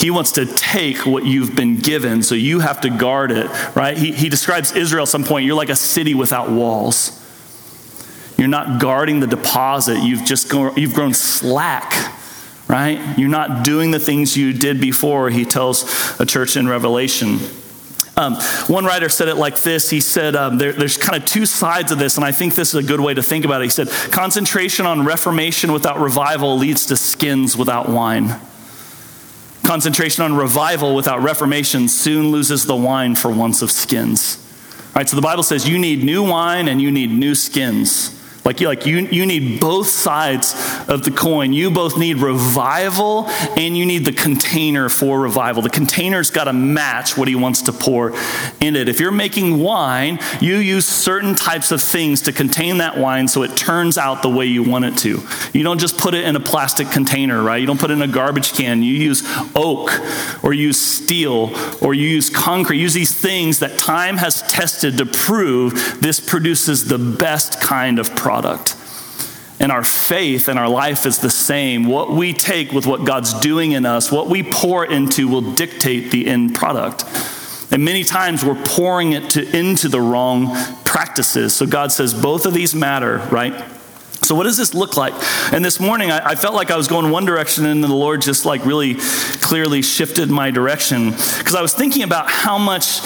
He 0.00 0.10
wants 0.10 0.32
to 0.32 0.46
take 0.46 1.06
what 1.06 1.24
you've 1.24 1.54
been 1.54 1.78
given, 1.78 2.22
so 2.22 2.34
you 2.34 2.60
have 2.60 2.80
to 2.82 2.90
guard 2.90 3.30
it, 3.30 3.48
right? 3.76 3.96
He, 3.96 4.12
he 4.12 4.28
describes 4.28 4.72
Israel 4.72 5.02
at 5.02 5.08
some 5.08 5.24
point, 5.24 5.46
you're 5.46 5.56
like 5.56 5.68
a 5.68 5.76
city 5.76 6.14
without 6.14 6.50
walls. 6.50 7.20
You're 8.36 8.48
not 8.48 8.80
guarding 8.80 9.20
the 9.20 9.26
deposit. 9.26 9.98
You've 10.02 10.24
just 10.24 10.50
go, 10.50 10.74
you've 10.74 10.94
grown 10.94 11.14
slack, 11.14 11.92
right? 12.68 13.18
You're 13.18 13.28
not 13.28 13.64
doing 13.64 13.90
the 13.90 14.00
things 14.00 14.36
you 14.36 14.52
did 14.52 14.80
before, 14.80 15.30
he 15.30 15.44
tells 15.44 16.20
a 16.20 16.26
church 16.26 16.56
in 16.56 16.68
Revelation. 16.68 17.38
Um, 18.16 18.36
one 18.68 18.84
writer 18.84 19.08
said 19.08 19.26
it 19.28 19.34
like 19.34 19.60
this. 19.62 19.90
He 19.90 20.00
said, 20.00 20.36
um, 20.36 20.58
there, 20.58 20.72
There's 20.72 20.96
kind 20.96 21.20
of 21.20 21.28
two 21.28 21.46
sides 21.46 21.90
of 21.90 21.98
this, 21.98 22.16
and 22.16 22.24
I 22.24 22.30
think 22.32 22.54
this 22.54 22.72
is 22.72 22.84
a 22.84 22.86
good 22.86 23.00
way 23.00 23.12
to 23.14 23.22
think 23.22 23.44
about 23.44 23.60
it. 23.60 23.64
He 23.64 23.70
said, 23.70 23.88
Concentration 24.12 24.86
on 24.86 25.04
reformation 25.04 25.72
without 25.72 25.98
revival 25.98 26.56
leads 26.56 26.86
to 26.86 26.96
skins 26.96 27.56
without 27.56 27.88
wine. 27.88 28.40
Concentration 29.64 30.22
on 30.22 30.36
revival 30.36 30.94
without 30.94 31.22
reformation 31.22 31.88
soon 31.88 32.30
loses 32.30 32.66
the 32.66 32.76
wine 32.76 33.16
for 33.16 33.30
once 33.30 33.62
of 33.62 33.70
skins. 33.72 34.38
All 34.88 35.00
right, 35.00 35.08
so 35.08 35.16
the 35.16 35.22
Bible 35.22 35.42
says 35.42 35.66
you 35.68 35.78
need 35.78 36.04
new 36.04 36.22
wine 36.22 36.68
and 36.68 36.80
you 36.80 36.92
need 36.92 37.10
new 37.10 37.34
skins. 37.34 38.13
Like, 38.44 38.60
like 38.60 38.84
you, 38.84 38.98
you 38.98 39.24
need 39.24 39.58
both 39.58 39.86
sides 39.86 40.54
of 40.86 41.02
the 41.02 41.10
coin. 41.10 41.54
You 41.54 41.70
both 41.70 41.96
need 41.96 42.18
revival 42.18 43.26
and 43.56 43.76
you 43.76 43.86
need 43.86 44.04
the 44.04 44.12
container 44.12 44.90
for 44.90 45.18
revival. 45.20 45.62
The 45.62 45.70
container's 45.70 46.30
got 46.30 46.44
to 46.44 46.52
match 46.52 47.16
what 47.16 47.26
he 47.26 47.36
wants 47.36 47.62
to 47.62 47.72
pour 47.72 48.12
in 48.60 48.76
it. 48.76 48.88
If 48.88 49.00
you're 49.00 49.12
making 49.12 49.58
wine, 49.58 50.18
you 50.42 50.56
use 50.56 50.84
certain 50.84 51.34
types 51.34 51.72
of 51.72 51.80
things 51.80 52.20
to 52.22 52.32
contain 52.32 52.78
that 52.78 52.98
wine 52.98 53.28
so 53.28 53.42
it 53.44 53.56
turns 53.56 53.96
out 53.96 54.22
the 54.22 54.28
way 54.28 54.44
you 54.44 54.62
want 54.62 54.84
it 54.84 54.98
to. 54.98 55.26
You 55.54 55.62
don't 55.62 55.80
just 55.80 55.96
put 55.96 56.12
it 56.12 56.26
in 56.26 56.36
a 56.36 56.40
plastic 56.40 56.90
container, 56.90 57.42
right? 57.42 57.56
You 57.56 57.66
don't 57.66 57.80
put 57.80 57.90
it 57.90 57.94
in 57.94 58.02
a 58.02 58.08
garbage 58.08 58.52
can. 58.52 58.82
You 58.82 58.92
use 58.92 59.22
oak 59.54 59.90
or 60.44 60.52
you 60.52 60.64
use 60.64 60.80
steel 60.80 61.50
or 61.80 61.94
you 61.94 62.06
use 62.08 62.28
concrete. 62.28 62.76
You 62.76 62.82
use 62.82 62.94
these 62.94 63.14
things 63.14 63.60
that 63.60 63.78
time 63.78 64.18
has 64.18 64.42
tested 64.42 64.98
to 64.98 65.06
prove 65.06 65.98
this 66.02 66.20
produces 66.20 66.84
the 66.84 66.98
best 66.98 67.58
kind 67.62 67.98
of 67.98 68.14
product 68.14 68.33
product. 68.34 68.74
And 69.60 69.70
our 69.70 69.84
faith 69.84 70.48
and 70.48 70.58
our 70.58 70.68
life 70.68 71.06
is 71.06 71.18
the 71.18 71.30
same. 71.30 71.84
What 71.84 72.10
we 72.10 72.32
take 72.32 72.72
with 72.72 72.84
what 72.84 73.04
God's 73.04 73.32
doing 73.34 73.72
in 73.72 73.86
us, 73.86 74.10
what 74.10 74.26
we 74.28 74.42
pour 74.42 74.84
into, 74.84 75.28
will 75.28 75.54
dictate 75.54 76.10
the 76.10 76.26
end 76.26 76.56
product. 76.56 77.04
And 77.70 77.84
many 77.84 78.02
times 78.02 78.44
we're 78.44 78.60
pouring 78.60 79.12
it 79.12 79.30
to, 79.30 79.56
into 79.56 79.88
the 79.88 80.00
wrong 80.00 80.52
practices. 80.84 81.54
So 81.54 81.64
God 81.64 81.92
says 81.92 82.12
both 82.12 82.44
of 82.44 82.54
these 82.54 82.74
matter, 82.74 83.18
right? 83.30 83.54
So, 84.24 84.34
what 84.34 84.44
does 84.44 84.56
this 84.56 84.74
look 84.74 84.96
like? 84.96 85.12
And 85.52 85.62
this 85.62 85.78
morning, 85.78 86.10
I, 86.10 86.30
I, 86.30 86.34
felt 86.34 86.54
like 86.54 86.70
I 86.70 86.76
was 86.78 86.88
going 86.88 87.10
one 87.10 87.26
direction, 87.26 87.66
and 87.66 87.84
the 87.84 87.88
Lord 87.88 88.22
just 88.22 88.46
like 88.46 88.64
really 88.64 88.94
clearly 89.42 89.82
shifted 89.82 90.30
my 90.30 90.50
direction. 90.50 91.10
Because 91.10 91.54
I 91.54 91.60
was 91.60 91.74
thinking 91.74 92.02
about 92.02 92.30
how 92.30 92.56
much 92.56 93.00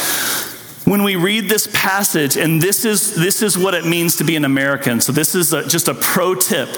when 0.88 1.02
we 1.02 1.16
read 1.16 1.48
this 1.48 1.68
passage, 1.72 2.36
and 2.36 2.62
this 2.62 2.84
is, 2.84 3.14
this 3.14 3.42
is 3.42 3.58
what 3.58 3.74
it 3.74 3.84
means 3.84 4.16
to 4.16 4.24
be 4.24 4.36
an 4.36 4.44
American. 4.44 5.00
So, 5.00 5.12
this 5.12 5.34
is 5.34 5.52
a, 5.52 5.66
just 5.66 5.88
a 5.88 5.94
pro 5.94 6.34
tip. 6.34 6.68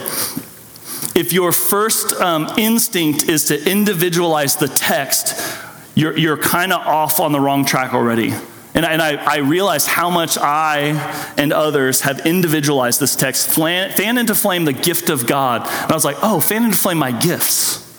If 1.14 1.32
your 1.32 1.52
first 1.52 2.12
um, 2.20 2.46
instinct 2.58 3.24
is 3.24 3.46
to 3.46 3.70
individualize 3.70 4.56
the 4.56 4.68
text, 4.68 5.40
you're, 5.94 6.16
you're 6.16 6.36
kind 6.36 6.72
of 6.72 6.86
off 6.86 7.20
on 7.20 7.32
the 7.32 7.40
wrong 7.40 7.64
track 7.64 7.94
already. 7.94 8.32
And, 8.74 8.86
I, 8.86 8.92
and 8.92 9.02
I, 9.02 9.16
I 9.16 9.36
realized 9.38 9.88
how 9.88 10.10
much 10.10 10.38
I 10.38 11.32
and 11.36 11.52
others 11.52 12.02
have 12.02 12.24
individualized 12.26 13.00
this 13.00 13.16
text. 13.16 13.48
Fan 13.48 14.18
into 14.18 14.34
flame 14.34 14.64
the 14.64 14.72
gift 14.72 15.10
of 15.10 15.26
God. 15.26 15.62
And 15.62 15.90
I 15.90 15.94
was 15.94 16.04
like, 16.04 16.16
oh, 16.22 16.40
fan 16.40 16.64
into 16.64 16.76
flame 16.76 16.98
my 16.98 17.10
gifts. 17.10 17.89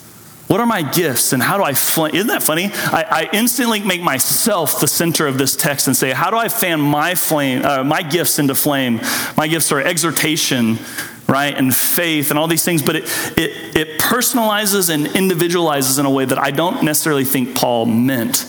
What 0.47 0.59
are 0.59 0.65
my 0.65 0.81
gifts 0.81 1.31
and 1.31 1.41
how 1.41 1.57
do 1.57 1.63
I 1.63 1.73
flame? 1.73 2.13
Isn't 2.13 2.27
that 2.27 2.43
funny? 2.43 2.71
I, 2.73 3.05
I, 3.09 3.29
instantly 3.31 3.79
make 3.79 4.01
myself 4.01 4.81
the 4.81 4.87
center 4.87 5.25
of 5.25 5.37
this 5.37 5.55
text 5.55 5.87
and 5.87 5.95
say, 5.95 6.11
how 6.11 6.29
do 6.29 6.35
I 6.35 6.49
fan 6.49 6.81
my 6.81 7.15
flame, 7.15 7.63
uh, 7.63 7.85
my 7.85 8.01
gifts 8.01 8.37
into 8.37 8.53
flame? 8.53 8.99
My 9.37 9.47
gifts 9.47 9.71
are 9.71 9.79
exhortation, 9.79 10.77
right, 11.27 11.57
and 11.57 11.73
faith 11.73 12.31
and 12.31 12.37
all 12.37 12.47
these 12.47 12.65
things, 12.65 12.81
but 12.81 12.97
it, 12.97 13.03
it, 13.37 13.77
it 13.77 13.99
personalizes 14.01 14.93
and 14.93 15.07
individualizes 15.07 15.99
in 15.99 16.05
a 16.05 16.11
way 16.11 16.25
that 16.25 16.37
I 16.37 16.51
don't 16.51 16.83
necessarily 16.83 17.23
think 17.23 17.55
Paul 17.55 17.85
meant. 17.85 18.45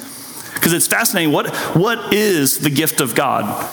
Because 0.54 0.72
it's 0.72 0.88
fascinating. 0.88 1.32
What, 1.32 1.54
what 1.76 2.12
is 2.12 2.58
the 2.58 2.70
gift 2.70 3.00
of 3.00 3.14
God? 3.14 3.70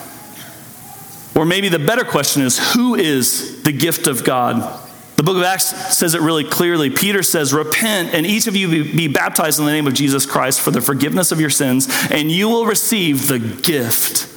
Or 1.36 1.46
maybe 1.46 1.70
the 1.70 1.80
better 1.80 2.04
question 2.04 2.42
is, 2.44 2.74
who 2.74 2.96
is 2.96 3.64
the 3.64 3.72
gift 3.72 4.08
of 4.08 4.24
God? 4.24 4.88
The 5.20 5.24
book 5.24 5.36
of 5.36 5.44
Acts 5.44 5.98
says 5.98 6.16
it 6.16 6.22
really 6.22 6.46
clearly. 6.46 6.90
Peter 6.90 7.24
says, 7.24 7.54
Repent, 7.54 8.14
and 8.14 8.26
each 8.26 8.48
of 8.48 8.56
you 8.56 8.86
be, 8.86 9.10
baptized 9.10 9.60
in 9.60 9.66
the 9.66 9.72
name 9.74 9.86
of 9.86 9.94
Jesus 9.94 10.26
Christ 10.26 10.62
for 10.62 10.72
the 10.72 10.80
forgiveness 10.80 11.34
of 11.34 11.42
your 11.42 11.50
sins, 11.50 11.90
and 12.10 12.32
you 12.32 12.48
will 12.48 12.66
receive 12.66 13.28
the 13.28 13.38
gift 13.38 14.34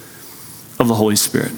of 0.81 0.89
the 0.89 0.95
Holy 0.95 1.15
Spirit. 1.15 1.53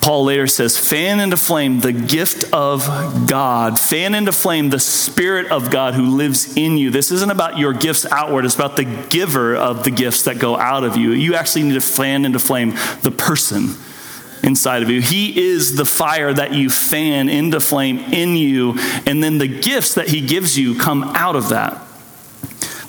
Paul 0.00 0.22
later 0.22 0.46
says, 0.46 0.78
Fan 0.78 1.18
into 1.18 1.36
flame 1.36 1.80
the 1.80 1.92
gift 1.92 2.44
of 2.52 3.26
God. 3.26 3.76
Fan 3.76 4.14
into 4.14 4.30
flame 4.30 4.70
the 4.70 4.78
Spirit 4.78 5.50
of 5.50 5.68
God 5.68 5.94
who 5.94 6.14
lives 6.14 6.56
in 6.56 6.78
you. 6.78 6.90
This 6.92 7.10
isn't 7.10 7.32
about 7.32 7.58
your 7.58 7.72
gifts 7.72 8.06
outward, 8.06 8.44
it's 8.44 8.54
about 8.54 8.76
the 8.76 8.84
giver 8.84 9.56
of 9.56 9.82
the 9.82 9.90
gifts 9.90 10.22
that 10.26 10.38
go 10.38 10.56
out 10.56 10.84
of 10.84 10.96
you. 10.96 11.10
You 11.10 11.34
actually 11.34 11.64
need 11.64 11.74
to 11.74 11.80
fan 11.80 12.24
into 12.24 12.38
flame 12.38 12.74
the 13.02 13.10
person 13.10 13.74
inside 14.42 14.82
of 14.82 14.90
you. 14.90 15.00
He 15.00 15.40
is 15.52 15.76
the 15.76 15.84
fire 15.84 16.32
that 16.32 16.52
you 16.52 16.70
fan 16.70 17.28
into 17.28 17.60
flame 17.60 17.98
in 17.98 18.36
you, 18.36 18.74
and 19.06 19.22
then 19.22 19.38
the 19.38 19.48
gifts 19.48 19.94
that 19.94 20.08
He 20.08 20.20
gives 20.20 20.58
you 20.58 20.74
come 20.76 21.04
out 21.14 21.36
of 21.36 21.48
that. 21.50 21.80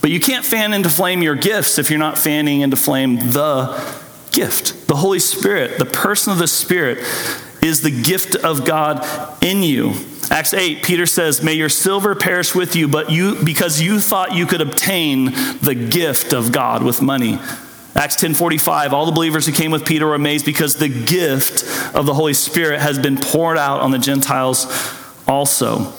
But 0.02 0.12
you 0.12 0.20
can't 0.20 0.46
fan 0.46 0.74
into 0.74 0.90
flame 0.90 1.22
your 1.22 1.36
gifts 1.36 1.80
if 1.80 1.90
you're 1.90 2.00
not 2.00 2.18
fanning 2.18 2.62
into 2.62 2.76
flame 2.76 3.32
the 3.32 3.98
gift. 4.32 4.88
The 4.88 4.96
Holy 4.96 5.20
Spirit, 5.20 5.80
the 5.80 5.86
person 5.86 6.34
of 6.34 6.40
the 6.40 6.48
Spirit, 6.48 6.98
is 7.64 7.82
the 7.82 8.04
gift 8.04 8.36
of 8.36 8.66
God 8.66 9.06
in 9.42 9.64
you. 9.64 9.94
Acts 10.30 10.54
8, 10.54 10.84
Peter 10.84 11.06
says, 11.06 11.42
May 11.42 11.54
your 11.54 11.70
silver 11.70 12.16
perish 12.16 12.54
with 12.54 12.76
you, 12.76 12.88
but 12.88 13.12
you 13.12 13.42
because 13.44 13.82
you 13.82 14.00
thought 14.02 14.34
you 14.36 14.46
could 14.46 14.62
obtain 14.62 15.26
the 15.62 15.76
gift 15.76 16.34
of 16.34 16.52
God 16.52 16.84
with 16.84 17.02
money. 17.02 17.40
Acts 17.96 18.16
10:45 18.16 18.92
all 18.92 19.06
the 19.06 19.12
believers 19.12 19.46
who 19.46 19.52
came 19.52 19.72
with 19.72 19.86
Peter 19.86 20.08
were 20.08 20.16
amazed 20.16 20.46
because 20.46 20.76
the 20.76 20.90
gift 20.90 21.64
of 21.96 22.06
the 22.06 22.14
Holy 22.14 22.34
Spirit 22.34 22.80
has 22.80 22.98
been 22.98 23.18
poured 23.18 23.58
out 23.58 23.82
on 23.82 23.92
the 23.92 24.00
Gentiles 24.00 24.68
also. 25.28 25.94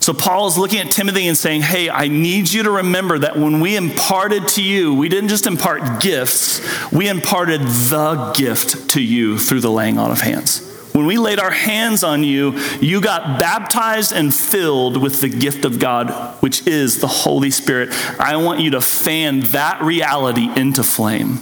So 0.00 0.14
Paul 0.14 0.46
is 0.46 0.56
looking 0.56 0.78
at 0.78 0.90
Timothy 0.90 1.28
and 1.28 1.36
saying, 1.36 1.62
"Hey, 1.62 1.90
I 1.90 2.08
need 2.08 2.50
you 2.50 2.62
to 2.62 2.70
remember 2.70 3.18
that 3.18 3.38
when 3.38 3.60
we 3.60 3.76
imparted 3.76 4.48
to 4.48 4.62
you, 4.62 4.94
we 4.94 5.10
didn't 5.10 5.28
just 5.28 5.46
impart 5.46 6.00
gifts, 6.00 6.62
we 6.90 7.08
imparted 7.08 7.60
the 7.62 8.32
gift 8.34 8.88
to 8.90 9.02
you 9.02 9.38
through 9.38 9.60
the 9.60 9.70
laying 9.70 9.98
on 9.98 10.10
of 10.10 10.22
hands." 10.22 10.62
When 10.92 11.06
we 11.06 11.18
laid 11.18 11.38
our 11.38 11.50
hands 11.50 12.02
on 12.02 12.24
you, 12.24 12.58
you 12.80 13.00
got 13.00 13.38
baptized 13.38 14.12
and 14.12 14.34
filled 14.34 14.96
with 14.96 15.20
the 15.20 15.28
gift 15.28 15.64
of 15.64 15.78
God, 15.78 16.10
which 16.40 16.66
is 16.66 17.00
the 17.00 17.06
Holy 17.06 17.50
Spirit. 17.50 17.90
I 18.18 18.36
want 18.36 18.60
you 18.60 18.70
to 18.72 18.80
fan 18.80 19.40
that 19.40 19.82
reality 19.82 20.48
into 20.56 20.82
flame. 20.82 21.40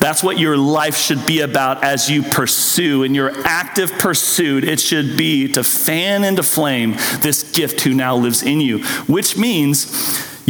That's 0.00 0.22
what 0.22 0.38
your 0.38 0.56
life 0.56 0.96
should 0.96 1.26
be 1.26 1.40
about 1.40 1.84
as 1.84 2.10
you 2.10 2.22
pursue. 2.22 3.02
In 3.02 3.14
your 3.14 3.32
active 3.44 3.92
pursuit, 3.92 4.64
it 4.64 4.80
should 4.80 5.16
be 5.16 5.52
to 5.52 5.62
fan 5.62 6.24
into 6.24 6.42
flame 6.42 6.92
this 7.20 7.52
gift 7.52 7.82
who 7.82 7.92
now 7.92 8.16
lives 8.16 8.42
in 8.42 8.62
you, 8.62 8.82
which 9.06 9.36
means 9.36 9.86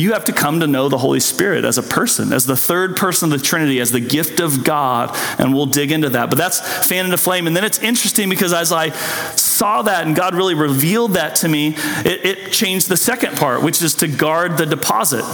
you 0.00 0.12
have 0.12 0.24
to 0.26 0.32
come 0.32 0.60
to 0.60 0.66
know 0.66 0.88
the 0.88 0.98
Holy 0.98 1.20
Spirit 1.20 1.64
as 1.64 1.78
a 1.78 1.82
person, 1.82 2.32
as 2.32 2.46
the 2.46 2.56
third 2.56 2.96
person 2.96 3.32
of 3.32 3.38
the 3.38 3.44
Trinity, 3.44 3.80
as 3.80 3.92
the 3.92 4.00
gift 4.00 4.40
of 4.40 4.64
God. 4.64 5.16
And 5.38 5.54
we'll 5.54 5.66
dig 5.66 5.92
into 5.92 6.08
that. 6.10 6.30
But 6.30 6.38
that's 6.38 6.60
fan 6.86 7.04
into 7.04 7.18
flame. 7.18 7.46
And 7.46 7.56
then 7.56 7.64
it's 7.64 7.78
interesting 7.78 8.28
because 8.28 8.52
as 8.52 8.72
I 8.72 8.90
saw 8.90 9.82
that 9.82 10.06
and 10.06 10.16
God 10.16 10.34
really 10.34 10.54
revealed 10.54 11.12
that 11.12 11.36
to 11.36 11.48
me, 11.48 11.74
it, 12.04 12.24
it 12.24 12.52
changed 12.52 12.88
the 12.88 12.96
second 12.96 13.36
part, 13.36 13.62
which 13.62 13.82
is 13.82 13.94
to 13.96 14.08
guard 14.08 14.56
the 14.56 14.66
deposit. 14.66 15.24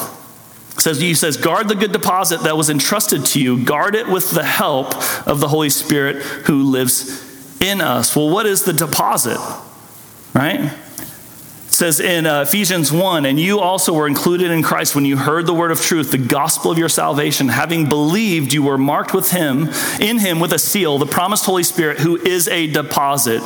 It 0.75 0.80
says 0.80 1.00
he 1.00 1.14
says, 1.14 1.37
guard 1.37 1.68
the 1.68 1.75
good 1.75 1.92
deposit 1.92 2.42
that 2.42 2.56
was 2.56 2.68
entrusted 2.68 3.25
to 3.26 3.40
you. 3.40 3.64
Guard 3.64 3.94
it 3.94 4.08
with 4.08 4.30
the 4.30 4.44
help 4.44 4.94
of 5.26 5.40
the 5.40 5.49
Holy 5.49 5.70
Spirit 5.70 6.16
who 6.23 6.64
lives 6.64 7.25
in 7.62 7.80
us. 7.80 8.14
Well, 8.14 8.28
what 8.28 8.46
is 8.46 8.64
the 8.64 8.73
deposit? 8.73 9.38
Right? 10.35 10.73
Says 11.76 12.00
in 12.00 12.26
uh, 12.26 12.42
Ephesians 12.42 12.90
1 12.90 13.26
and 13.26 13.38
you 13.38 13.61
also 13.61 13.92
were 13.92 14.06
included 14.06 14.50
in 14.50 14.62
Christ 14.62 14.95
when 14.95 15.04
you 15.04 15.16
heard 15.16 15.47
the 15.47 15.54
word 15.54 15.71
of 15.71 15.80
truth, 15.80 16.11
the 16.11 16.18
gospel 16.18 16.71
of 16.71 16.78
your 16.78 16.88
salvation. 16.88 17.49
Having 17.49 17.88
believed, 17.88 18.52
you 18.52 18.62
were 18.62 18.78
marked 18.78 19.12
with 19.12 19.30
him, 19.30 19.68
in 20.00 20.18
him 20.18 20.40
with 20.40 20.52
a 20.52 20.59
seal, 20.59 20.99
the 20.99 21.06
promised 21.06 21.45
Holy 21.45 21.62
Spirit, 21.62 21.99
who 21.99 22.16
is 22.16 22.49
a 22.49 22.66
deposit, 22.66 23.42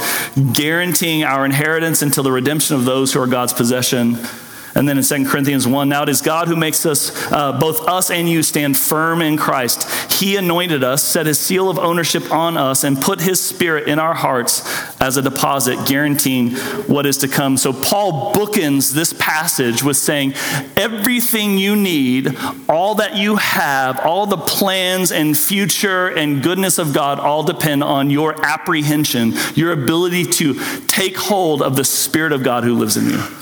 guaranteeing 0.53 1.25
our 1.25 1.45
inheritance 1.45 2.03
until 2.03 2.23
the 2.23 2.33
redemption 2.33 2.77
of 2.77 2.85
those 2.85 3.13
who 3.13 3.21
are 3.21 3.27
God's 3.27 3.53
possession 3.53 4.17
And 4.75 4.89
then 4.89 4.99
in 4.99 5.05
2 5.05 5.27
Corinthians 5.27 5.67
1, 5.67 5.89
now 5.89 6.03
it 6.03 6.09
is 6.09 6.21
God 6.21 6.49
who 6.49 6.57
makes 6.57 6.87
us, 6.87 7.11
uh, 7.33 7.53
both 7.59 7.87
us 7.89 8.11
and 8.11 8.29
you, 8.29 8.43
stand 8.43 8.79
firm 8.79 9.21
in 9.21 9.37
Christ. 9.37 10.13
He 10.13 10.37
anointed 10.37 10.85
us, 10.85 11.03
set 11.03 11.27
his 11.27 11.39
seal 11.39 11.69
of 11.69 11.79
ownership 11.79 12.31
on 12.31 12.57
us, 12.57 12.85
and 12.85 13.01
put 13.01 13.21
his 13.21 13.41
spirit 13.41 13.89
in 13.89 13.99
our 13.99 14.15
hearts 14.15 14.63
as 15.01 15.17
a 15.17 15.23
deposit, 15.23 15.87
guaranteeing 15.87 16.53
what 16.87 17.07
is 17.07 17.19
to 17.19 17.29
come. 17.29 17.57
So 17.57 17.73
Paul 17.73 18.33
bookends 18.33 18.93
this 18.93 19.13
passage 19.15 19.83
with 19.83 19.97
saying, 19.97 20.35
everything 20.77 21.59
you 21.59 21.75
need, 21.75 22.37
all 22.69 22.97
that 22.97 23.17
you 23.17 23.37
have, 23.37 23.99
all 24.01 24.27
the 24.27 24.37
plans 24.37 25.11
and 25.13 25.37
future 25.37 26.09
and 26.09 26.43
goodness 26.43 26.79
of 26.79 26.93
God 26.93 27.19
all 27.19 27.43
depend 27.43 27.83
on 27.83 28.11
your 28.11 28.35
apprehension, 28.45 29.35
your 29.55 29.73
ability 29.73 30.25
to 30.25 30.55
take 30.87 31.17
hold 31.17 31.63
of 31.63 31.77
the 31.77 31.85
Spirit 31.85 32.33
of 32.33 32.43
God 32.43 32.65
who 32.65 32.75
lives 32.75 32.97
in 32.97 33.11
you. 33.11 33.40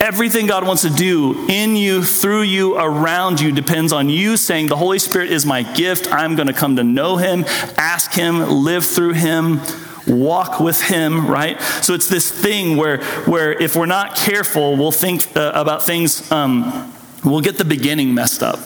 Everything 0.00 0.46
God 0.46 0.64
wants 0.64 0.82
to 0.82 0.90
do 0.90 1.46
in 1.48 1.74
you, 1.74 2.04
through 2.04 2.42
you, 2.42 2.76
around 2.76 3.40
you 3.40 3.50
depends 3.50 3.92
on 3.92 4.08
you 4.08 4.36
saying, 4.36 4.68
The 4.68 4.76
Holy 4.76 5.00
Spirit 5.00 5.30
is 5.32 5.44
my 5.44 5.62
gift. 5.62 6.12
I'm 6.12 6.36
going 6.36 6.46
to 6.46 6.52
come 6.52 6.76
to 6.76 6.84
know 6.84 7.16
Him, 7.16 7.44
ask 7.76 8.12
Him, 8.12 8.48
live 8.48 8.86
through 8.86 9.14
Him, 9.14 9.60
walk 10.06 10.60
with 10.60 10.80
Him, 10.80 11.26
right? 11.26 11.60
So 11.82 11.94
it's 11.94 12.08
this 12.08 12.30
thing 12.30 12.76
where, 12.76 13.02
where 13.24 13.52
if 13.52 13.74
we're 13.74 13.86
not 13.86 14.14
careful, 14.14 14.76
we'll 14.76 14.92
think 14.92 15.36
uh, 15.36 15.50
about 15.54 15.82
things, 15.82 16.30
um, 16.30 16.94
we'll 17.24 17.40
get 17.40 17.58
the 17.58 17.64
beginning 17.64 18.14
messed 18.14 18.42
up. 18.42 18.60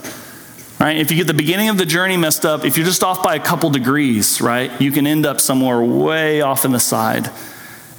Right? 0.78 0.98
If 0.98 1.10
you 1.10 1.16
get 1.16 1.28
the 1.28 1.34
beginning 1.34 1.70
of 1.70 1.78
the 1.78 1.86
journey 1.86 2.16
messed 2.18 2.44
up, 2.44 2.64
if 2.64 2.76
you're 2.76 2.84
just 2.84 3.04
off 3.04 3.22
by 3.22 3.36
a 3.36 3.40
couple 3.40 3.70
degrees, 3.70 4.42
right, 4.42 4.80
you 4.80 4.90
can 4.92 5.06
end 5.06 5.24
up 5.24 5.40
somewhere 5.40 5.80
way 5.80 6.42
off 6.42 6.64
in 6.66 6.72
the 6.72 6.80
side. 6.80 7.30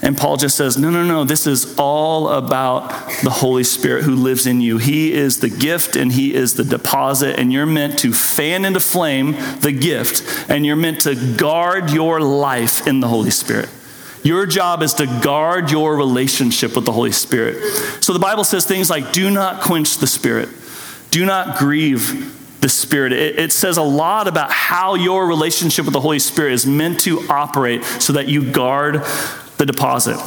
And 0.04 0.18
Paul 0.18 0.36
just 0.36 0.58
says, 0.58 0.78
no, 0.78 0.90
no, 0.90 1.06
no, 1.06 1.24
this 1.24 1.48
is 1.48 1.76
all 1.80 2.28
about 2.28 2.90
the 3.24 3.30
Holy 3.30 3.64
Spirit 3.64 4.04
who 4.04 4.16
lives 4.16 4.46
in 4.46 4.60
you. 4.60 4.78
He 4.78 5.14
is 5.14 5.40
the 5.40 5.50
gift 5.50 5.96
and 5.96 6.12
He 6.12 6.34
is 6.34 6.56
the 6.56 6.66
deposit, 6.66 7.40
and 7.40 7.54
you're 7.54 7.66
meant 7.66 8.00
to 8.00 8.12
fan 8.12 8.66
into 8.66 8.82
flame 8.82 9.32
the 9.62 9.72
gift, 9.72 10.50
and 10.50 10.66
you're 10.66 10.76
meant 10.76 11.02
to 11.04 11.16
guard 11.38 11.90
your 11.90 12.20
life 12.20 12.86
in 12.86 13.00
the 13.00 13.08
Holy 13.08 13.30
Spirit. 13.32 13.70
Your 14.24 14.46
job 14.46 14.84
is 14.84 14.94
to 14.96 15.06
guard 15.24 15.72
your 15.72 15.96
relationship 15.96 16.76
with 16.76 16.84
the 16.84 16.92
Holy 16.92 17.14
Spirit. 17.14 17.64
So 18.04 18.12
the 18.12 18.20
Bible 18.20 18.44
says 18.44 18.66
things 18.66 18.90
like, 18.90 19.14
do 19.14 19.32
not 19.32 19.62
quench 19.62 20.00
the 20.00 20.08
Spirit, 20.08 20.50
do 21.12 21.26
not 21.26 21.58
grieve 21.58 22.60
the 22.60 22.68
Spirit. 22.68 23.14
It, 23.14 23.40
it, 23.40 23.54
says 23.54 23.78
a 23.78 23.82
lot 23.82 24.28
about 24.28 24.52
how 24.52 24.96
your 24.96 25.28
relationship 25.28 25.86
with 25.86 25.94
the 25.94 26.02
Holy 26.02 26.20
Spirit 26.20 26.54
is 26.54 26.66
meant 26.66 27.02
to 27.02 27.22
operate 27.30 27.84
so 27.84 28.14
that 28.14 28.28
you 28.28 28.52
guard 28.52 29.02
the 29.66 29.72
deposit. 29.72 30.18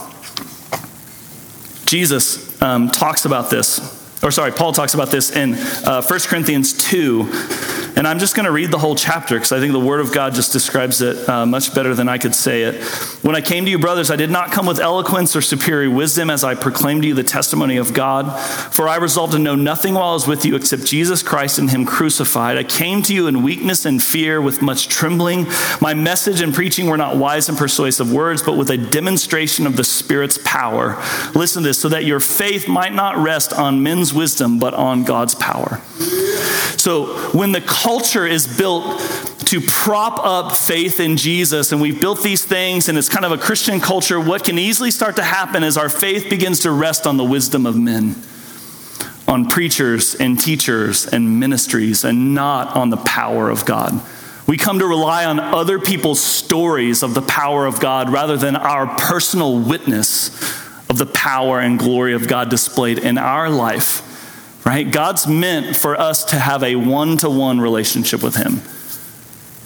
Jesus 1.84 2.60
um, 2.62 2.88
talks 2.88 3.26
about 3.26 3.50
this 3.50 4.05
or 4.26 4.32
sorry, 4.32 4.50
Paul 4.50 4.72
talks 4.72 4.92
about 4.94 5.12
this 5.12 5.30
in 5.30 5.54
uh, 5.54 6.02
1 6.02 6.20
Corinthians 6.22 6.72
2. 6.72 7.30
And 7.96 8.06
I'm 8.06 8.18
just 8.18 8.34
going 8.34 8.44
to 8.44 8.52
read 8.52 8.70
the 8.70 8.78
whole 8.78 8.94
chapter 8.94 9.36
because 9.36 9.52
I 9.52 9.58
think 9.58 9.72
the 9.72 9.80
Word 9.80 10.00
of 10.00 10.12
God 10.12 10.34
just 10.34 10.52
describes 10.52 11.00
it 11.00 11.26
uh, 11.28 11.46
much 11.46 11.74
better 11.74 11.94
than 11.94 12.10
I 12.10 12.18
could 12.18 12.34
say 12.34 12.64
it. 12.64 12.84
When 13.24 13.34
I 13.34 13.40
came 13.40 13.64
to 13.64 13.70
you, 13.70 13.78
brothers, 13.78 14.10
I 14.10 14.16
did 14.16 14.30
not 14.30 14.52
come 14.52 14.66
with 14.66 14.80
eloquence 14.80 15.34
or 15.34 15.40
superior 15.40 15.90
wisdom 15.90 16.28
as 16.28 16.44
I 16.44 16.56
proclaimed 16.56 17.02
to 17.02 17.08
you 17.08 17.14
the 17.14 17.22
testimony 17.22 17.78
of 17.78 17.94
God. 17.94 18.38
For 18.70 18.86
I 18.86 18.96
resolved 18.96 19.32
to 19.32 19.38
know 19.38 19.54
nothing 19.54 19.94
while 19.94 20.10
I 20.10 20.12
was 20.12 20.26
with 20.26 20.44
you 20.44 20.56
except 20.56 20.84
Jesus 20.84 21.22
Christ 21.22 21.58
and 21.58 21.70
Him 21.70 21.86
crucified. 21.86 22.58
I 22.58 22.64
came 22.64 23.00
to 23.02 23.14
you 23.14 23.28
in 23.28 23.42
weakness 23.42 23.86
and 23.86 24.02
fear 24.02 24.42
with 24.42 24.60
much 24.60 24.88
trembling. 24.88 25.46
My 25.80 25.94
message 25.94 26.42
and 26.42 26.52
preaching 26.52 26.88
were 26.88 26.98
not 26.98 27.16
wise 27.16 27.48
and 27.48 27.56
persuasive 27.56 28.12
words, 28.12 28.42
but 28.42 28.58
with 28.58 28.68
a 28.68 28.76
demonstration 28.76 29.66
of 29.66 29.76
the 29.76 29.84
Spirit's 29.84 30.38
power. 30.44 31.02
Listen 31.34 31.62
to 31.62 31.68
this 31.68 31.78
so 31.78 31.88
that 31.88 32.04
your 32.04 32.20
faith 32.20 32.68
might 32.68 32.92
not 32.92 33.16
rest 33.16 33.54
on 33.54 33.82
men's 33.82 34.12
wisdom, 34.16 34.58
but 34.58 34.74
on 34.74 35.04
God's 35.04 35.34
power. 35.34 35.80
So 36.86 37.16
when 37.36 37.52
the 37.52 37.60
culture 37.60 38.26
is 38.26 38.46
built 38.46 39.00
to 39.46 39.60
prop 39.60 40.24
up 40.24 40.56
faith 40.56 41.00
in 41.00 41.16
Jesus, 41.16 41.72
and 41.72 41.80
we've 41.80 42.00
built 42.00 42.22
these 42.22 42.44
things, 42.44 42.88
and 42.88 42.96
it's 42.96 43.08
kind 43.08 43.24
of 43.24 43.32
a 43.32 43.38
Christian 43.38 43.80
culture, 43.80 44.20
what 44.20 44.44
can 44.44 44.58
easily 44.58 44.90
start 44.90 45.16
to 45.16 45.22
happen 45.24 45.64
is 45.64 45.76
our 45.76 45.88
faith 45.88 46.30
begins 46.30 46.60
to 46.60 46.70
rest 46.70 47.06
on 47.06 47.16
the 47.16 47.24
wisdom 47.24 47.66
of 47.66 47.76
men, 47.76 48.14
on 49.26 49.48
preachers 49.48 50.14
and 50.14 50.38
teachers 50.38 51.06
and 51.06 51.40
ministries, 51.40 52.04
and 52.04 52.34
not 52.34 52.76
on 52.76 52.90
the 52.90 52.96
power 52.98 53.50
of 53.50 53.64
God. 53.64 54.00
We 54.46 54.56
come 54.56 54.78
to 54.78 54.86
rely 54.86 55.24
on 55.24 55.40
other 55.40 55.80
people's 55.80 56.20
stories 56.20 57.02
of 57.02 57.14
the 57.14 57.22
power 57.22 57.66
of 57.66 57.80
God 57.80 58.10
rather 58.10 58.36
than 58.36 58.54
our 58.54 58.86
personal 58.86 59.58
witness 59.58 60.30
of 60.88 60.98
the 60.98 61.06
power 61.06 61.58
and 61.58 61.80
glory 61.80 62.14
of 62.14 62.28
God 62.28 62.48
displayed 62.48 62.98
in 62.98 63.18
our 63.18 63.50
life 63.50 64.05
right? 64.66 64.90
God's 64.90 65.28
meant 65.28 65.76
for 65.76 65.98
us 65.98 66.24
to 66.26 66.36
have 66.36 66.64
a 66.64 66.74
one 66.74 67.16
to 67.18 67.30
one 67.30 67.60
relationship 67.60 68.22
with 68.22 68.34
Him. 68.34 68.60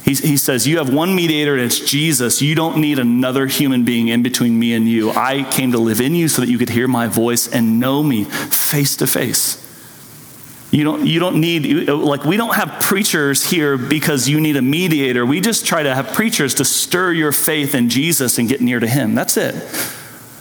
He, 0.05 0.15
he 0.15 0.37
says, 0.37 0.67
You 0.67 0.79
have 0.79 0.93
one 0.93 1.15
mediator, 1.15 1.55
and 1.55 1.63
it's 1.63 1.81
Jesus. 1.81 2.43
You 2.43 2.55
don't 2.55 2.77
need 2.79 2.99
another 2.99 3.47
human 3.47 3.85
being 3.85 4.09
in 4.09 4.23
between 4.23 4.59
me 4.59 4.75
and 4.75 4.87
you. 4.87 5.11
I 5.11 5.45
came 5.51 5.73
to 5.73 5.79
live 5.79 6.01
in 6.01 6.15
you 6.15 6.29
so 6.29 6.43
that 6.43 6.51
you 6.51 6.59
could 6.59 6.69
hear 6.69 6.87
my 6.87 7.07
voice 7.07 7.49
and 7.49 7.81
know 7.81 8.03
me 8.03 8.25
face 8.25 8.97
to 8.97 9.07
face. 9.07 9.67
You 10.71 10.85
don't, 10.85 11.05
you 11.05 11.19
don't 11.19 11.41
need, 11.41 11.89
like, 11.89 12.25
we 12.25 12.37
don't 12.37 12.55
have 12.55 12.81
preachers 12.81 13.45
here 13.45 13.77
because 13.77 14.29
you 14.29 14.41
need 14.41 14.57
a 14.57 14.63
mediator. 14.63 15.27
We 15.27 15.41
just 15.41 15.67
try 15.67 15.83
to 15.83 15.93
have 15.93 16.13
preachers 16.13 16.55
to 16.55 16.65
stir 16.65 17.13
your 17.13 17.33
faith 17.33 17.75
in 17.75 17.89
Jesus 17.89 18.39
and 18.39 18.49
get 18.49 18.61
near 18.61 18.79
to 18.79 18.87
Him. 18.87 19.17
That's 19.17 19.37
it. 19.37 19.55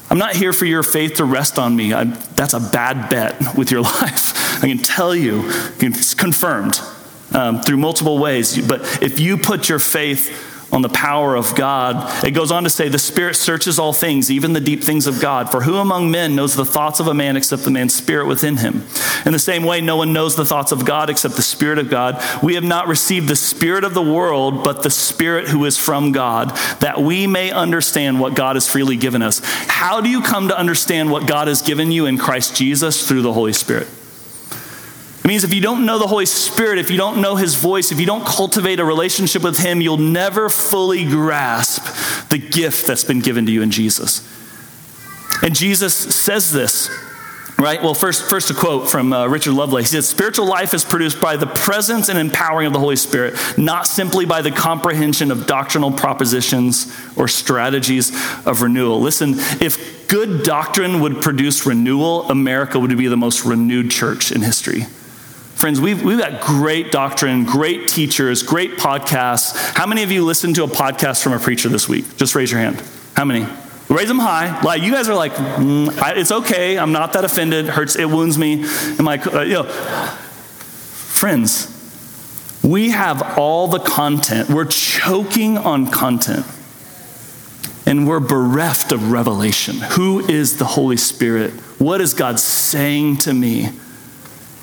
I'm 0.10 0.18
not 0.18 0.36
here 0.36 0.54
for 0.54 0.66
your 0.66 0.84
faith 0.84 1.16
to 1.16 1.26
rest 1.26 1.60
on 1.60 1.76
me. 1.76 1.94
I'm, 1.94 2.14
that's 2.36 2.54
a 2.54 2.60
bad 2.60 3.10
bet 3.10 3.56
with 3.56 3.72
your 3.72 3.82
life. 4.02 4.64
I 4.64 4.68
can 4.68 4.80
tell 4.80 5.16
you, 5.16 5.44
it's 5.80 6.14
confirmed 6.14 6.80
um, 7.34 7.62
through 7.62 7.78
multiple 7.78 8.18
ways. 8.18 8.66
But 8.68 8.82
if 9.04 9.20
you 9.20 9.38
put 9.38 9.70
your 9.70 9.80
faith 9.80 10.49
on 10.72 10.82
the 10.82 10.90
power 10.90 11.36
of 11.36 11.56
God. 11.56 12.26
It 12.26 12.32
goes 12.32 12.52
on 12.52 12.64
to 12.64 12.70
say, 12.70 12.90
The 12.90 13.00
Spirit 13.00 13.36
searches 13.36 13.80
all 13.80 13.94
things, 13.94 14.30
even 14.32 14.54
the 14.54 14.60
deep 14.60 14.84
things 14.84 15.08
of 15.08 15.20
God. 15.20 15.50
For 15.50 15.62
who 15.62 15.78
among 15.78 16.12
men 16.12 16.36
knows 16.36 16.56
the 16.56 16.66
thoughts 16.66 17.00
of 17.00 17.08
a 17.08 17.14
man 17.14 17.38
except 17.38 17.64
the 17.64 17.72
man's 17.72 17.96
spirit 17.96 18.28
within 18.28 18.58
him? 18.58 18.86
In 19.26 19.34
the 19.34 19.40
same 19.40 19.64
way, 19.64 19.82
no 19.82 19.98
one 19.98 20.14
knows 20.14 20.36
the 20.36 20.46
thoughts 20.46 20.72
of 20.72 20.86
God 20.86 21.10
except 21.10 21.36
the 21.36 21.42
Spirit 21.42 21.80
of 21.80 21.90
God. 21.90 22.24
We 22.42 22.56
have 22.56 22.64
not 22.64 22.88
received 22.88 23.28
the 23.28 23.36
Spirit 23.36 23.84
of 23.84 23.94
the 23.94 24.02
world, 24.02 24.64
but 24.64 24.84
the 24.84 24.90
Spirit 24.90 25.48
who 25.48 25.66
is 25.66 25.78
from 25.78 26.12
God, 26.12 26.56
that 26.80 27.02
we 27.02 27.28
may 27.28 27.52
understand 27.52 28.20
what 28.20 28.36
God 28.36 28.56
has 28.56 28.70
freely 28.70 28.96
given 28.96 29.22
us. 29.22 29.42
How 29.68 30.02
do 30.02 30.10
you 30.10 30.22
come 30.22 30.48
to 30.48 30.58
understand 30.58 31.12
what 31.12 31.28
God 31.28 31.48
has 31.48 31.62
given 31.62 31.92
you 31.92 32.06
in 32.06 32.18
Christ 32.18 32.56
Jesus? 32.56 33.08
Through 33.08 33.24
the 33.24 33.34
Holy 33.34 33.54
Spirit. 33.54 33.88
Means 35.30 35.44
if 35.44 35.54
you 35.54 35.62
don't 35.62 35.86
know 35.86 36.00
the 36.00 36.08
Holy 36.08 36.26
Spirit, 36.26 36.80
if 36.80 36.90
you 36.90 36.98
don't 36.98 37.22
know 37.22 37.36
His 37.36 37.54
voice, 37.54 37.92
if 37.92 38.00
you 38.00 38.08
don't 38.08 38.26
cultivate 38.26 38.80
a 38.80 38.84
relationship 38.84 39.44
with 39.44 39.60
Him, 39.60 39.80
you'll 39.80 39.98
never 39.98 40.50
fully 40.50 41.06
grasp 41.06 41.86
the 42.30 42.40
gift 42.40 42.88
that's 42.88 43.04
been 43.04 43.20
given 43.20 43.46
to 43.46 43.52
you 43.52 43.62
in 43.62 43.70
Jesus. 43.70 44.28
And 45.44 45.56
Jesus 45.56 45.94
says 45.94 46.52
this, 46.52 46.90
right? 47.60 47.80
Well, 47.80 47.94
first, 47.94 48.28
first 48.28 48.50
a 48.50 48.56
quote 48.56 48.90
from 48.90 49.14
uh, 49.14 49.28
Richard 49.28 49.54
Lovelace. 49.54 49.92
He 49.92 49.98
said, 49.98 50.04
Spiritual 50.04 50.48
life 50.48 50.74
is 50.74 50.84
produced 50.84 51.22
by 51.22 51.38
the 51.38 51.46
presence 51.46 52.10
and 52.10 52.18
empowering 52.18 52.66
of 52.66 52.74
the 52.74 52.80
Holy 52.80 52.96
Spirit, 52.96 53.36
not 53.56 53.86
simply 53.86 54.26
by 54.26 54.42
the 54.42 54.50
comprehension 54.50 55.30
of 55.30 55.46
doctrinal 55.46 55.92
propositions 55.92 56.92
or 57.16 57.28
strategies 57.28 58.10
of 58.48 58.64
renewal. 58.64 59.00
Listen, 59.00 59.36
if 59.62 60.08
good 60.08 60.42
doctrine 60.42 61.02
would 61.02 61.22
produce 61.22 61.68
renewal, 61.68 62.28
America 62.32 62.80
would 62.80 62.98
be 62.98 63.08
the 63.08 63.16
most 63.16 63.46
renewed 63.46 63.92
church 63.92 64.32
in 64.32 64.42
history. 64.42 64.88
Friends, 65.60 65.82
we've, 65.82 66.02
we've 66.02 66.18
got 66.18 66.40
great 66.40 66.90
doctrine, 66.90 67.44
great 67.44 67.90
teachers, 67.90 68.44
great 68.44 68.78
podcasts. 68.78 69.54
How 69.76 69.86
many 69.86 70.04
of 70.04 70.12
you 70.12 70.24
listened 70.24 70.56
to 70.56 70.64
a 70.64 70.68
podcast 70.68 71.22
from 71.22 71.34
a 71.34 71.40
preacher 71.40 71.68
this 71.68 71.90
week? 71.90 72.16
Just 72.16 72.34
raise 72.34 72.50
your 72.50 72.62
hand. 72.62 72.82
How 73.14 73.26
many? 73.26 73.46
Raise 73.90 74.08
them 74.08 74.20
high. 74.20 74.62
Like 74.62 74.84
you 74.84 74.94
guys 74.94 75.10
are 75.10 75.16
like, 75.16 75.34
mm, 75.34 75.90
I, 76.02 76.14
it's 76.14 76.32
okay. 76.32 76.80
I'm 76.80 76.94
not 76.94 77.12
that 77.12 77.26
offended. 77.26 77.66
It 77.66 77.72
hurts. 77.72 77.98
It 77.98 78.06
wounds 78.06 78.38
me. 78.38 78.64
I'm 78.98 79.04
like, 79.04 79.28
uh, 79.28 79.42
you 79.42 79.56
know, 79.56 79.64
friends, 80.94 81.68
we 82.64 82.92
have 82.92 83.38
all 83.38 83.68
the 83.68 83.80
content. 83.80 84.48
We're 84.48 84.64
choking 84.64 85.58
on 85.58 85.92
content, 85.92 86.46
and 87.86 88.08
we're 88.08 88.22
bereft 88.22 88.94
of 88.94 89.12
revelation. 89.12 89.76
Who 89.92 90.22
is 90.22 90.58
the 90.58 90.64
Holy 90.66 90.96
Spirit? 90.96 91.52
What 91.80 92.00
is 92.00 92.14
God 92.14 92.40
saying 92.40 93.18
to 93.18 93.34
me? 93.34 93.72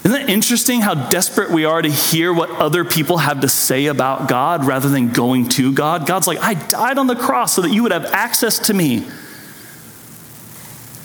Isn't 0.07 0.23
it 0.23 0.31
interesting 0.31 0.83
how 0.83 0.95
desperate 0.95 1.51
we 1.51 1.65
are 1.65 1.83
to 1.83 1.91
hear 1.91 2.33
what 2.33 2.49
other 2.49 2.85
people 2.85 3.19
have 3.19 3.41
to 3.41 3.49
say 3.49 3.87
about 3.87 4.29
God 4.29 4.65
rather 4.65 4.89
than 4.89 5.09
going 5.09 5.49
to 5.49 5.73
God? 5.73 6.07
God's 6.07 6.29
like, 6.29 6.39
I 6.39 6.55
died 6.55 6.97
on 6.99 7.09
the 7.09 7.17
cross 7.17 7.55
so 7.55 7.63
that 7.63 7.73
you 7.73 7.83
would 7.83 7.91
have 7.91 8.05
access 8.05 8.61
to 8.69 8.73
me. 8.73 9.05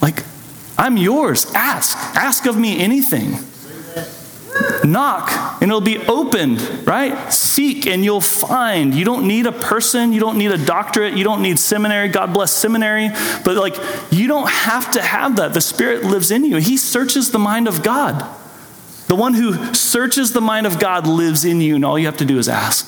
Like, 0.03 0.23
I'm 0.77 0.97
yours. 0.97 1.51
Ask. 1.55 1.97
Ask 2.15 2.45
of 2.45 2.55
me 2.55 2.79
anything. 2.79 3.39
Knock. 4.83 5.31
and 5.63 5.71
it'll 5.71 5.81
be 5.81 5.97
opened, 5.97 6.61
right? 6.87 7.33
Seek 7.33 7.87
and 7.87 8.05
you'll 8.05 8.21
find. 8.21 8.93
You 8.93 9.03
don't 9.03 9.27
need 9.27 9.47
a 9.47 9.51
person, 9.51 10.13
you 10.13 10.19
don't 10.19 10.37
need 10.37 10.51
a 10.51 10.63
doctorate, 10.63 11.15
you 11.15 11.23
don't 11.23 11.41
need 11.41 11.57
seminary. 11.57 12.09
God 12.09 12.35
bless 12.35 12.51
seminary, 12.51 13.09
but 13.43 13.57
like 13.57 13.77
you 14.11 14.27
don't 14.27 14.47
have 14.47 14.91
to 14.91 15.01
have 15.01 15.37
that. 15.37 15.55
The 15.55 15.61
Spirit 15.61 16.03
lives 16.03 16.29
in 16.29 16.45
you. 16.45 16.57
He 16.57 16.77
searches 16.77 17.31
the 17.31 17.39
mind 17.39 17.67
of 17.67 17.81
God. 17.81 18.37
The 19.12 19.17
one 19.17 19.34
who 19.34 19.74
searches 19.74 20.32
the 20.32 20.39
mind 20.39 20.65
of 20.65 20.80
God 20.80 21.06
lives 21.06 21.43
in 21.43 21.60
you, 21.60 21.76
and 21.76 21.84
all 21.84 22.00
you 22.00 22.06
have 22.06 22.15
to 22.19 22.26
do 22.26 22.38
is 22.38 22.47
ask 22.47 22.88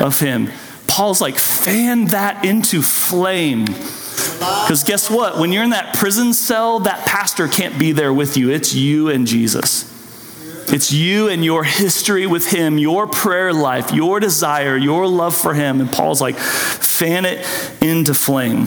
of 0.00 0.18
Him. 0.18 0.48
Paul's 0.86 1.20
like, 1.20 1.36
fan 1.36 2.06
that 2.06 2.46
into 2.46 2.80
flame. 2.80 3.66
Because 3.66 4.84
guess 4.84 5.10
what? 5.10 5.36
When 5.36 5.52
you're 5.52 5.62
in 5.62 5.68
that 5.68 5.94
prison 5.96 6.32
cell, 6.32 6.80
that 6.80 7.04
pastor 7.04 7.46
can't 7.46 7.78
be 7.78 7.92
there 7.92 8.10
with 8.10 8.38
you. 8.38 8.48
It's 8.48 8.72
you 8.74 9.10
and 9.10 9.26
Jesus. 9.26 9.84
It's 10.72 10.92
you 10.92 11.28
and 11.28 11.44
your 11.44 11.62
history 11.62 12.26
with 12.26 12.50
Him, 12.50 12.78
your 12.78 13.06
prayer 13.06 13.52
life, 13.52 13.92
your 13.92 14.18
desire, 14.18 14.78
your 14.78 15.06
love 15.06 15.36
for 15.36 15.52
Him. 15.52 15.82
And 15.82 15.92
Paul's 15.92 16.22
like, 16.22 16.36
fan 16.38 17.26
it 17.26 17.46
into 17.82 18.14
flame. 18.14 18.66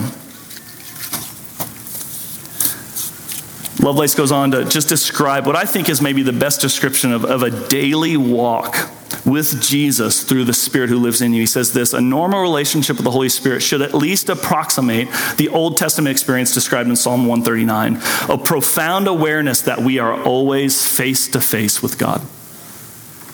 Lovelace 3.84 4.14
goes 4.14 4.32
on 4.32 4.50
to 4.52 4.64
just 4.64 4.88
describe 4.88 5.44
what 5.44 5.56
I 5.56 5.66
think 5.66 5.90
is 5.90 6.00
maybe 6.00 6.22
the 6.22 6.32
best 6.32 6.62
description 6.62 7.12
of, 7.12 7.22
of 7.26 7.42
a 7.42 7.50
daily 7.68 8.16
walk 8.16 8.76
with 9.26 9.60
Jesus 9.60 10.22
through 10.22 10.44
the 10.44 10.54
Spirit 10.54 10.88
who 10.88 10.98
lives 10.98 11.20
in 11.20 11.34
you. 11.34 11.40
He 11.40 11.46
says 11.46 11.74
this 11.74 11.92
a 11.92 12.00
normal 12.00 12.40
relationship 12.40 12.96
with 12.96 13.04
the 13.04 13.10
Holy 13.10 13.28
Spirit 13.28 13.60
should 13.60 13.82
at 13.82 13.92
least 13.92 14.30
approximate 14.30 15.08
the 15.36 15.50
Old 15.50 15.76
Testament 15.76 16.12
experience 16.12 16.54
described 16.54 16.88
in 16.88 16.96
Psalm 16.96 17.26
139 17.26 18.00
a 18.30 18.38
profound 18.38 19.06
awareness 19.06 19.60
that 19.60 19.80
we 19.80 19.98
are 19.98 20.18
always 20.22 20.86
face 20.86 21.28
to 21.28 21.40
face 21.40 21.82
with 21.82 21.98
God. 21.98 22.22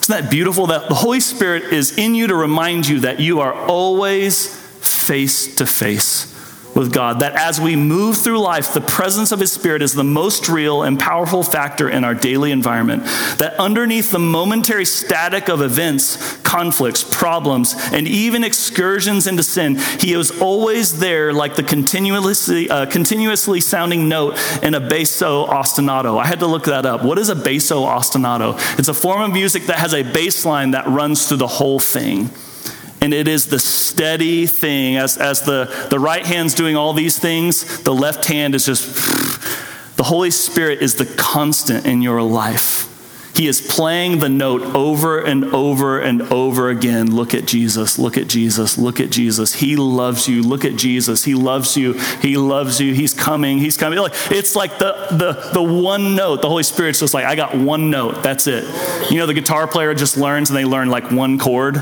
Isn't 0.03 0.21
that 0.23 0.33
beautiful 0.33 0.67
that 0.67 0.89
the 0.89 0.97
Holy 0.97 1.21
Spirit 1.21 1.73
is 1.73 1.97
in 1.97 2.17
you 2.17 2.27
to 2.27 2.35
remind 2.35 2.89
you 2.89 3.01
that 3.01 3.21
you 3.21 3.39
are 3.39 3.55
always 3.55 4.53
face 4.81 5.55
to 5.55 5.67
face 5.67 6.30
with 6.75 6.93
God. 6.93 7.21
That 7.21 7.35
as 7.35 7.61
we 7.61 7.77
move 7.77 8.19
through 8.19 8.41
life, 8.41 8.73
the 8.73 8.81
presence 8.81 9.33
of 9.33 9.41
His 9.41 9.53
Spirit 9.53 9.83
is 9.83 9.95
the 9.95 10.05
most 10.05 10.49
real 10.49 10.83
and 10.83 10.99
powerful 10.99 11.43
factor 11.43 11.89
in 11.89 12.05
our 12.05 12.15
daily 12.15 12.53
environment. 12.53 13.05
That 13.39 13.55
underneath 13.59 14.11
the 14.11 14.19
momentary 14.19 14.85
static 14.85 15.49
of 15.49 15.63
events, 15.63 16.37
conflicts, 16.43 17.05
problems, 17.05 17.75
and 17.93 18.07
even 18.07 18.45
excursions 18.45 19.27
into 19.27 19.43
sin, 19.43 19.77
He 19.99 20.13
is 20.15 20.41
always 20.41 20.99
there 20.99 21.33
like 21.33 21.57
the 21.57 21.63
continuously, 21.63 22.71
uh, 22.71 22.87
continuously 22.87 23.61
sounding 23.61 24.09
note 24.09 24.39
in 24.63 24.75
a 24.75 24.81
basso 24.81 25.47
ostinato. 25.47 26.21
I 26.21 26.27
had 26.27 26.41
to 26.41 26.47
look 26.47 26.65
that 26.65 26.87
up. 26.87 27.05
What 27.05 27.19
is 27.19 27.29
a 27.29 27.37
basso 27.37 27.85
ostinato? 27.85 28.59
It's 28.79 28.89
a 28.89 28.95
form 28.95 29.23
of 29.23 29.33
music 29.33 29.67
that 29.67 29.79
has 29.79 29.95
a 29.95 30.03
bass 30.03 30.45
line 30.45 30.73
that 30.73 30.87
runs 30.87 31.27
through 31.27 31.39
the 31.39 31.47
whole 31.47 31.79
thing. 31.79 32.31
And 33.03 33.15
it 33.15 33.29
is 33.29 33.47
the 33.47 33.59
steady 33.59 34.47
thing. 34.47 34.97
As, 34.97 35.17
as 35.17 35.43
the, 35.43 35.89
the 35.91 35.99
right 35.99 36.25
hand's 36.25 36.55
doing 36.55 36.77
all 36.77 36.93
these 36.93 37.19
things, 37.19 37.83
the 37.83 37.95
left 37.95 38.27
hand 38.27 38.55
is 38.55 38.67
just, 38.67 39.97
the 39.97 40.05
Holy 40.05 40.31
Spirit 40.31 40.83
is 40.83 40.97
the 40.97 41.07
constant 41.07 41.87
in 41.87 42.03
your 42.03 42.23
life. 42.23 42.89
He 43.35 43.47
is 43.47 43.63
playing 43.63 44.19
the 44.19 44.29
note 44.29 44.61
over 44.75 45.19
and 45.19 45.45
over 45.45 45.99
and 45.99 46.21
over 46.31 46.69
again. 46.69 47.15
Look 47.15 47.33
at 47.33 47.47
Jesus, 47.47 47.99
look 47.99 48.19
at 48.19 48.29
Jesus, 48.29 48.77
look 48.77 49.01
at 49.01 49.09
Jesus. 49.09 49.55
He 49.55 49.77
loves 49.77 50.29
you. 50.29 50.43
Look 50.43 50.67
at 50.67 50.77
Jesus. 50.77 51.25
He 51.25 51.35
loves 51.35 51.75
you. 51.75 51.95
He 52.21 52.37
loves 52.37 52.81
you. 52.81 52.93
He's 52.93 53.15
coming. 53.15 53.57
He's 53.57 53.79
coming. 53.79 53.99
It's 54.31 54.55
like 54.55 54.79
the, 54.79 54.93
the, 55.13 55.53
the 55.55 55.63
one 55.63 56.17
note. 56.17 56.43
The 56.43 56.49
Holy 56.49 56.65
Spirit's 56.65 57.01
just 57.01 57.15
like, 57.15 57.25
I 57.25 57.35
got 57.35 57.57
one 57.57 57.89
note. 57.89 58.23
That's 58.23 58.47
it. 58.47 58.65
You 59.11 59.19
know, 59.19 59.27
the 59.27 59.33
guitar 59.33 59.67
player 59.67 59.95
just 59.95 60.19
learns 60.19 60.51
and 60.51 60.57
they 60.59 60.67
learn 60.67 60.91
like 60.91 61.11
one 61.11 61.39
chord. 61.39 61.77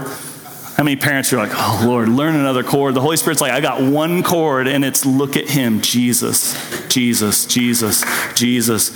How 0.79 0.85
many 0.85 0.95
parents 0.95 1.33
are 1.33 1.39
like, 1.39 1.51
oh 1.53 1.83
Lord, 1.85 2.09
learn 2.09 2.37
another 2.37 2.63
chord? 2.63 2.95
The 2.95 3.01
Holy 3.01 3.17
Spirit's 3.17 3.41
like, 3.41 3.51
I 3.51 3.59
got 3.59 3.83
one 3.83 4.23
chord, 4.23 4.69
and 4.69 4.85
it's 4.85 5.05
look 5.05 5.37
at 5.37 5.51
him, 5.51 5.81
Jesus, 5.81 6.55
Jesus, 6.87 7.47
Jesus, 7.47 8.05
Jesus, 8.37 8.93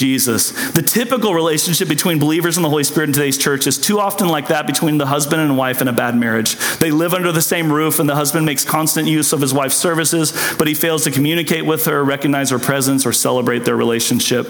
Jesus. 0.00 0.52
The 0.72 0.80
typical 0.80 1.34
relationship 1.34 1.86
between 1.86 2.18
believers 2.18 2.56
and 2.56 2.64
the 2.64 2.70
Holy 2.70 2.84
Spirit 2.84 3.10
in 3.10 3.12
today's 3.12 3.36
church 3.36 3.66
is 3.66 3.76
too 3.76 4.00
often 4.00 4.28
like 4.28 4.48
that 4.48 4.66
between 4.66 4.96
the 4.96 5.04
husband 5.04 5.42
and 5.42 5.58
wife 5.58 5.82
in 5.82 5.88
a 5.88 5.92
bad 5.92 6.16
marriage. 6.16 6.56
They 6.78 6.90
live 6.90 7.12
under 7.12 7.32
the 7.32 7.42
same 7.42 7.70
roof, 7.70 8.00
and 8.00 8.08
the 8.08 8.14
husband 8.14 8.46
makes 8.46 8.64
constant 8.64 9.08
use 9.08 9.34
of 9.34 9.42
his 9.42 9.52
wife's 9.52 9.76
services, 9.76 10.32
but 10.56 10.68
he 10.68 10.72
fails 10.72 11.04
to 11.04 11.10
communicate 11.10 11.66
with 11.66 11.84
her, 11.84 12.02
recognize 12.02 12.48
her 12.48 12.58
presence, 12.58 13.04
or 13.04 13.12
celebrate 13.12 13.66
their 13.66 13.76
relationship. 13.76 14.46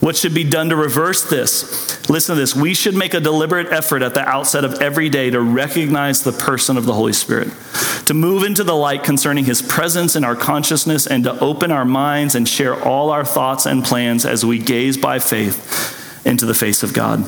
What 0.00 0.16
should 0.16 0.34
be 0.34 0.42
done 0.42 0.70
to 0.70 0.76
reverse 0.76 1.22
this? 1.22 2.10
Listen 2.10 2.34
to 2.34 2.40
this. 2.40 2.56
We 2.56 2.74
should 2.74 2.96
make 2.96 3.14
a 3.14 3.20
deliberate 3.20 3.68
effort 3.68 4.02
at 4.02 4.14
the 4.14 4.28
outset 4.28 4.64
of 4.64 4.82
every 4.82 5.08
day 5.08 5.30
to 5.30 5.40
recognize 5.40 6.24
the 6.24 6.32
person 6.32 6.76
of 6.76 6.86
the 6.86 6.94
Holy 6.94 7.12
Spirit, 7.12 7.52
to 8.06 8.14
move 8.14 8.42
into 8.42 8.64
the 8.64 8.74
light 8.74 9.04
concerning 9.04 9.44
his 9.44 9.62
presence 9.62 10.16
in 10.16 10.24
our 10.24 10.34
consciousness, 10.34 11.06
and 11.06 11.22
to 11.22 11.38
open 11.38 11.70
our 11.70 11.84
minds 11.84 12.34
and 12.34 12.48
share 12.48 12.82
all 12.82 13.10
our 13.10 13.24
thoughts 13.24 13.64
and 13.64 13.84
plans 13.84 14.26
as 14.26 14.44
we 14.44 14.58
gaze 14.58 14.87
gaze 14.88 14.96
by 14.96 15.18
faith 15.18 16.24
into 16.24 16.46
the 16.46 16.54
face 16.54 16.82
of 16.82 16.92
God. 16.92 17.24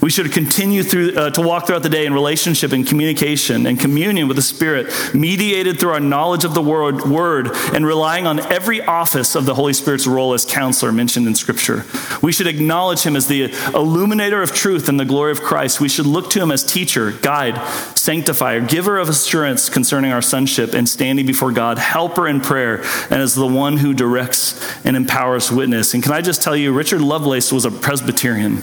We 0.00 0.10
should 0.10 0.30
continue 0.30 0.84
through, 0.84 1.16
uh, 1.16 1.30
to 1.30 1.42
walk 1.42 1.66
throughout 1.66 1.82
the 1.82 1.88
day 1.88 2.06
in 2.06 2.14
relationship 2.14 2.70
and 2.70 2.86
communication 2.86 3.66
and 3.66 3.80
communion 3.80 4.28
with 4.28 4.36
the 4.36 4.42
Spirit, 4.42 4.92
mediated 5.12 5.80
through 5.80 5.90
our 5.90 6.00
knowledge 6.00 6.44
of 6.44 6.54
the 6.54 6.62
word, 6.62 7.02
word 7.02 7.50
and 7.74 7.84
relying 7.84 8.24
on 8.24 8.38
every 8.38 8.80
office 8.80 9.34
of 9.34 9.44
the 9.44 9.54
Holy 9.54 9.72
Spirit's 9.72 10.06
role 10.06 10.34
as 10.34 10.44
counselor 10.44 10.92
mentioned 10.92 11.26
in 11.26 11.34
Scripture. 11.34 11.84
We 12.22 12.30
should 12.30 12.46
acknowledge 12.46 13.02
Him 13.02 13.16
as 13.16 13.26
the 13.26 13.52
illuminator 13.74 14.40
of 14.40 14.54
truth 14.54 14.88
and 14.88 15.00
the 15.00 15.04
glory 15.04 15.32
of 15.32 15.42
Christ. 15.42 15.80
We 15.80 15.88
should 15.88 16.06
look 16.06 16.30
to 16.30 16.40
Him 16.40 16.52
as 16.52 16.62
teacher, 16.62 17.10
guide, 17.10 17.58
sanctifier, 17.98 18.60
giver 18.60 18.98
of 18.98 19.08
assurance 19.08 19.68
concerning 19.68 20.12
our 20.12 20.22
sonship 20.22 20.74
and 20.74 20.88
standing 20.88 21.26
before 21.26 21.50
God, 21.50 21.78
helper 21.78 22.28
in 22.28 22.40
prayer, 22.40 22.84
and 23.10 23.20
as 23.20 23.34
the 23.34 23.48
one 23.48 23.78
who 23.78 23.94
directs 23.94 24.67
and 24.84 24.96
empowers 24.96 25.50
witness. 25.50 25.94
And 25.94 26.02
can 26.02 26.12
I 26.12 26.20
just 26.20 26.42
tell 26.42 26.56
you, 26.56 26.72
Richard 26.72 27.00
Lovelace 27.00 27.52
was 27.52 27.64
a 27.64 27.70
Presbyterian. 27.70 28.62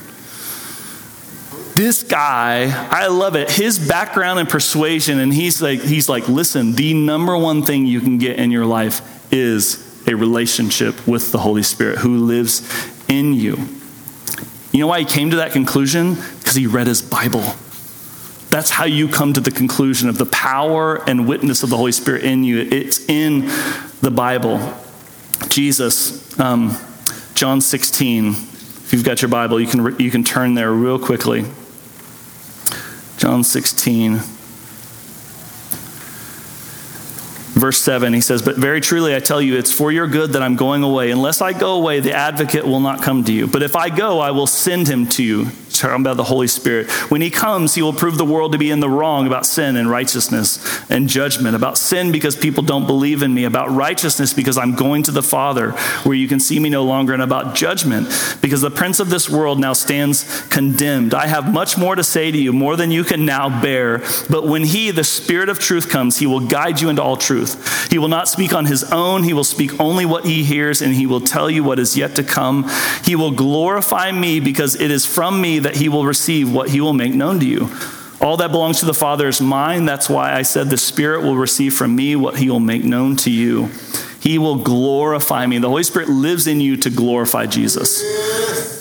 This 1.76 2.04
guy, 2.04 2.72
I 2.90 3.08
love 3.08 3.36
it. 3.36 3.52
His 3.52 3.86
background 3.86 4.40
and 4.40 4.48
persuasion, 4.48 5.20
and 5.20 5.34
he's 5.34 5.62
like, 5.62 5.82
he's 5.82 6.08
like, 6.08 6.30
listen, 6.30 6.72
the 6.74 6.94
number 6.94 7.38
one 7.38 7.64
thing 7.64 7.86
you 7.86 8.00
can 8.00 8.18
get 8.18 8.40
in 8.40 8.50
your 8.50 8.66
life 8.66 9.02
is 9.34 9.82
a 10.08 10.16
relationship 10.16 11.06
with 11.06 11.34
the 11.34 11.40
Holy 11.40 11.64
Spirit 11.64 11.98
who 11.98 12.20
lives 12.20 12.62
in 13.10 13.34
you. 13.34 13.58
You 14.72 14.80
know 14.80 14.88
why 14.88 15.00
he 15.00 15.06
came 15.06 15.32
to 15.32 15.38
that 15.38 15.52
conclusion? 15.52 16.16
Because 16.16 16.56
he 16.56 16.68
read 16.68 16.88
his 16.88 17.02
Bible. 17.02 17.44
That's 18.50 18.70
how 18.70 18.86
you 18.86 19.10
come 19.10 19.34
to 19.34 19.42
the 19.42 19.52
conclusion 19.52 20.08
of 20.08 20.18
the 20.18 20.26
power 20.28 21.04
and 21.10 21.28
witness 21.28 21.64
of 21.64 21.70
the 21.70 21.76
Holy 21.78 21.92
Spirit 21.92 22.24
in 22.24 22.46
you. 22.46 22.60
It's 22.60 23.10
in 23.10 23.48
the 24.02 24.12
Bible. 24.12 24.60
Jesus, 25.56 26.38
um, 26.38 26.76
John 27.34 27.62
16. 27.62 28.32
If 28.32 28.90
you've 28.92 29.06
got 29.06 29.22
your 29.22 29.30
Bible, 29.30 29.58
you 29.58 29.68
can, 29.68 29.98
you 29.98 30.12
can 30.12 30.22
turn 30.22 30.54
there 30.54 30.70
real 30.70 31.00
quickly. 31.00 31.46
John 33.16 33.42
16. 33.42 34.16
Verse 37.58 37.78
7, 37.78 38.12
he 38.12 38.20
says, 38.20 38.42
But 38.42 38.58
very 38.58 38.82
truly 38.82 39.16
I 39.16 39.20
tell 39.20 39.42
you, 39.42 39.56
it's 39.56 39.72
for 39.72 39.94
your 39.94 40.08
good 40.08 40.34
that 40.34 40.44
I'm 40.44 40.58
going 40.58 40.84
away. 40.84 41.10
Unless 41.12 41.42
I 41.42 41.54
go 41.54 41.76
away, 41.76 42.02
the 42.02 42.12
advocate 42.12 42.66
will 42.66 42.82
not 42.82 43.02
come 43.02 43.24
to 43.24 43.32
you. 43.32 43.48
But 43.48 43.64
if 43.64 43.78
I 43.78 43.88
go, 43.90 44.20
I 44.20 44.32
will 44.32 44.48
send 44.48 44.90
him 44.90 45.08
to 45.12 45.24
you 45.24 45.46
talking 45.80 46.02
about 46.02 46.18
the 46.18 46.24
Holy 46.24 46.48
Spirit. 46.48 46.90
When 47.10 47.22
he 47.22 47.30
comes, 47.30 47.76
he 47.76 47.82
will 47.82 47.94
prove 47.94 48.18
the 48.18 48.26
world 48.26 48.52
to 48.52 48.58
be 48.58 48.70
in 48.70 48.80
the 48.80 48.90
wrong 48.90 49.28
about 49.28 49.46
sin 49.46 49.78
and 49.78 49.90
righteousness 49.90 50.60
and 50.90 51.08
judgment. 51.08 51.56
About 51.56 51.78
sin 51.78 52.12
because 52.12 52.36
people 52.36 52.64
don't 52.64 52.86
believe 52.86 53.24
in 53.24 53.34
me. 53.34 53.46
About 53.46 53.72
righteousness 53.72 54.34
because 54.34 54.58
I'm 54.58 54.76
going 54.76 55.04
to 55.04 55.12
the 55.12 55.24
Father 55.24 55.72
where 56.04 56.16
you 56.16 56.28
can 56.28 56.40
see 56.40 56.60
me 56.60 56.70
no 56.70 56.84
longer. 56.84 57.14
And 57.14 57.22
about 57.22 57.56
judgment 57.56 58.08
because 58.42 58.62
the 58.62 58.72
prince 58.72 59.00
of 59.00 59.10
this 59.10 59.30
world 59.30 59.60
now 59.60 59.74
stands 59.74 60.46
condemned. 60.50 61.14
I 61.14 61.28
have 61.28 61.54
much 61.54 61.78
more 61.78 61.96
to 61.96 62.04
say 62.04 62.32
to 62.32 62.38
you, 62.38 62.52
more 62.52 62.76
than 62.76 62.92
you 62.92 63.04
can 63.04 63.26
now 63.26 63.62
bear. 63.62 64.00
But 64.30 64.46
when 64.48 64.64
he, 64.64 64.92
the 64.92 65.04
Spirit 65.04 65.50
of 65.50 65.58
truth, 65.58 65.90
comes, 65.90 66.18
he 66.18 66.28
will 66.28 66.42
guide 66.42 66.82
you 66.82 66.90
into 66.90 67.02
all 67.02 67.18
truth. 67.18 67.90
He 67.90 67.98
will 67.98 68.08
not 68.08 68.28
speak 68.28 68.54
on 68.54 68.66
his 68.66 68.84
own. 68.92 69.24
He 69.24 69.34
will 69.34 69.44
speak 69.44 69.80
only 69.80 70.06
what 70.06 70.26
he 70.26 70.44
hears, 70.44 70.82
and 70.82 70.94
he 70.94 71.06
will 71.06 71.22
tell 71.22 71.50
you 71.50 71.64
what 71.64 71.80
is 71.80 71.98
yet 71.98 72.16
to 72.16 72.24
come. 72.24 72.70
He 73.04 73.16
will 73.16 73.32
glorify 73.32 74.12
me 74.12 74.40
because 74.40 74.76
it 74.76 74.92
is 74.92 75.06
from 75.06 75.42
me 75.42 75.60
that 75.66 75.76
he 75.76 75.90
will 75.90 76.06
receive 76.06 76.54
what 76.54 76.70
he 76.70 76.80
will 76.80 76.94
make 76.94 77.12
known 77.12 77.40
to 77.40 77.46
you. 77.48 77.72
All 78.22 78.38
that 78.38 78.52
belongs 78.52 78.82
to 78.82 78.86
the 78.86 78.94
Father 78.94 79.28
is 79.28 79.42
mine. 79.42 79.86
That's 79.86 80.08
why 80.08 80.32
I 80.32 80.44
said 80.44 80.70
the 80.70 80.78
Spirit 80.78 81.24
will 81.24 81.36
receive 81.36 81.74
from 81.74 81.96
me 81.96 82.16
what 82.16 82.38
he 82.38 82.52
will 82.52 82.60
make 82.60 82.84
known 82.84 83.16
to 83.18 83.32
you. 83.32 83.72
He 84.20 84.38
will 84.38 84.58
glorify 84.58 85.48
me. 85.48 85.58
The 85.58 85.70
Holy 85.70 85.82
Spirit 85.82 86.08
lives 86.08 86.46
in 86.46 86.62
you 86.62 86.78
to 86.78 86.92
glorify 86.92 87.48
Jesus. 87.48 88.75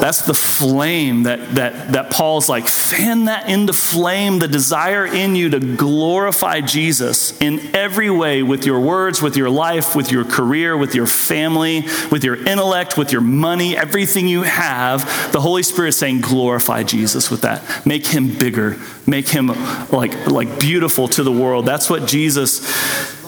That's 0.00 0.22
the 0.22 0.32
flame 0.32 1.24
that, 1.24 1.56
that, 1.56 1.92
that 1.92 2.10
Paul's 2.10 2.48
like, 2.48 2.66
fan 2.66 3.26
that 3.26 3.50
into 3.50 3.74
flame, 3.74 4.38
the 4.38 4.48
desire 4.48 5.04
in 5.04 5.36
you 5.36 5.50
to 5.50 5.60
glorify 5.60 6.62
Jesus 6.62 7.38
in 7.40 7.76
every 7.76 8.08
way 8.08 8.42
with 8.42 8.64
your 8.64 8.80
words, 8.80 9.20
with 9.20 9.36
your 9.36 9.50
life, 9.50 9.94
with 9.94 10.10
your 10.10 10.24
career, 10.24 10.74
with 10.74 10.94
your 10.94 11.06
family, 11.06 11.82
with 12.10 12.24
your 12.24 12.36
intellect, 12.46 12.96
with 12.96 13.12
your 13.12 13.20
money, 13.20 13.76
everything 13.76 14.26
you 14.26 14.42
have. 14.42 15.32
The 15.32 15.40
Holy 15.40 15.62
Spirit 15.62 15.92
saying, 15.92 16.22
glorify 16.22 16.82
Jesus 16.82 17.30
with 17.30 17.42
that. 17.42 17.84
Make 17.84 18.06
him 18.06 18.38
bigger. 18.38 18.78
Make 19.06 19.28
him 19.28 19.48
like, 19.90 20.26
like 20.26 20.58
beautiful 20.58 21.08
to 21.08 21.22
the 21.22 21.32
world. 21.32 21.66
That's 21.66 21.90
what 21.90 22.08
Jesus 22.08 22.60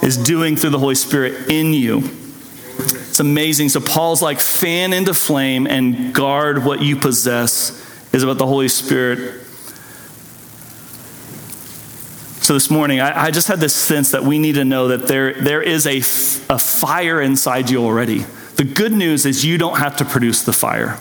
is 0.03 0.17
doing 0.17 0.57
through 0.57 0.71
the 0.71 0.79
Holy 0.79 0.95
Spirit 0.95 1.51
in 1.51 1.75
you. 1.75 2.22
It's 2.85 3.21
amazing. 3.21 3.69
So 3.69 3.81
Paul's 3.81 4.23
like, 4.23 4.41
fan 4.41 4.93
into 4.93 5.15
flame 5.15 5.67
and 5.67 6.15
guard 6.15 6.65
what 6.65 6.83
you 6.83 6.97
possess, 6.97 7.79
is 8.13 8.23
about 8.23 8.39
the 8.39 8.47
Holy 8.47 8.69
Spirit. 8.69 9.41
So 12.43 12.55
this 12.55 12.71
morning, 12.71 13.01
I, 13.01 13.27
I 13.27 13.31
just 13.31 13.47
had 13.49 13.61
this 13.61 13.75
sense 13.75 14.11
that 14.11 14.25
we 14.25 14.39
need 14.39 14.57
to 14.57 14.65
know 14.65 14.89
that 14.89 15.07
there, 15.07 15.33
there 15.33 15.63
is 15.63 15.87
a, 15.87 15.99
a 16.53 16.59
fire 16.59 17.21
inside 17.21 17.71
you 17.71 17.85
already. 17.85 18.25
The 18.57 18.65
good 18.65 18.93
news 18.93 19.27
is 19.27 19.45
you 19.45 19.59
don't 19.59 19.79
have 19.79 19.97
to 19.99 20.05
produce 20.05 20.43
the 20.43 20.53
fire. 20.53 20.99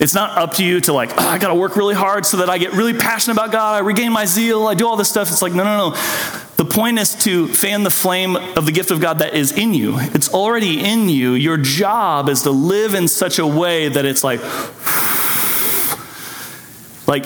It's 0.00 0.14
not 0.14 0.38
up 0.38 0.54
to 0.54 0.64
you 0.64 0.80
to 0.82 0.92
like, 0.92 1.10
oh, 1.12 1.26
I 1.26 1.38
got 1.38 1.48
to 1.48 1.54
work 1.54 1.76
really 1.76 1.94
hard 1.94 2.26
so 2.26 2.38
that 2.38 2.50
I 2.50 2.58
get 2.58 2.72
really 2.72 2.94
passionate 2.94 3.34
about 3.34 3.50
God, 3.50 3.76
I 3.76 3.78
regain 3.78 4.12
my 4.12 4.26
zeal, 4.26 4.66
I 4.66 4.74
do 4.74 4.86
all 4.86 4.96
this 4.96 5.08
stuff. 5.08 5.28
It's 5.30 5.42
like, 5.42 5.54
no, 5.54 5.64
no, 5.64 5.90
no. 5.90 6.47
The 6.58 6.64
point 6.64 6.98
is 6.98 7.14
to 7.22 7.46
fan 7.46 7.84
the 7.84 7.90
flame 7.90 8.34
of 8.34 8.66
the 8.66 8.72
gift 8.72 8.90
of 8.90 9.00
God 9.00 9.20
that 9.20 9.32
is 9.32 9.52
in 9.52 9.74
you. 9.74 9.94
It's 9.96 10.28
already 10.28 10.84
in 10.84 11.08
you. 11.08 11.34
Your 11.34 11.56
job 11.56 12.28
is 12.28 12.42
to 12.42 12.50
live 12.50 12.94
in 12.94 13.06
such 13.06 13.38
a 13.38 13.46
way 13.46 13.88
that 13.88 14.04
it's 14.04 14.24
like, 14.24 14.40
like 17.06 17.24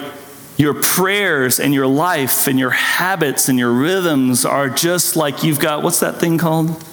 your 0.59 0.75
prayers 0.75 1.61
and 1.61 1.73
your 1.73 1.87
life 1.87 2.47
and 2.47 2.59
your 2.59 2.73
habits 2.73 3.49
and 3.49 3.59
your 3.59 3.73
rhythms 3.73 4.45
are 4.45 4.69
just 4.69 5.17
like 5.17 5.43
you've 5.43 5.59
got, 5.59 5.83
what's 5.83 6.01
that 6.01 6.17
thing 6.17 6.37
called? 6.37 6.85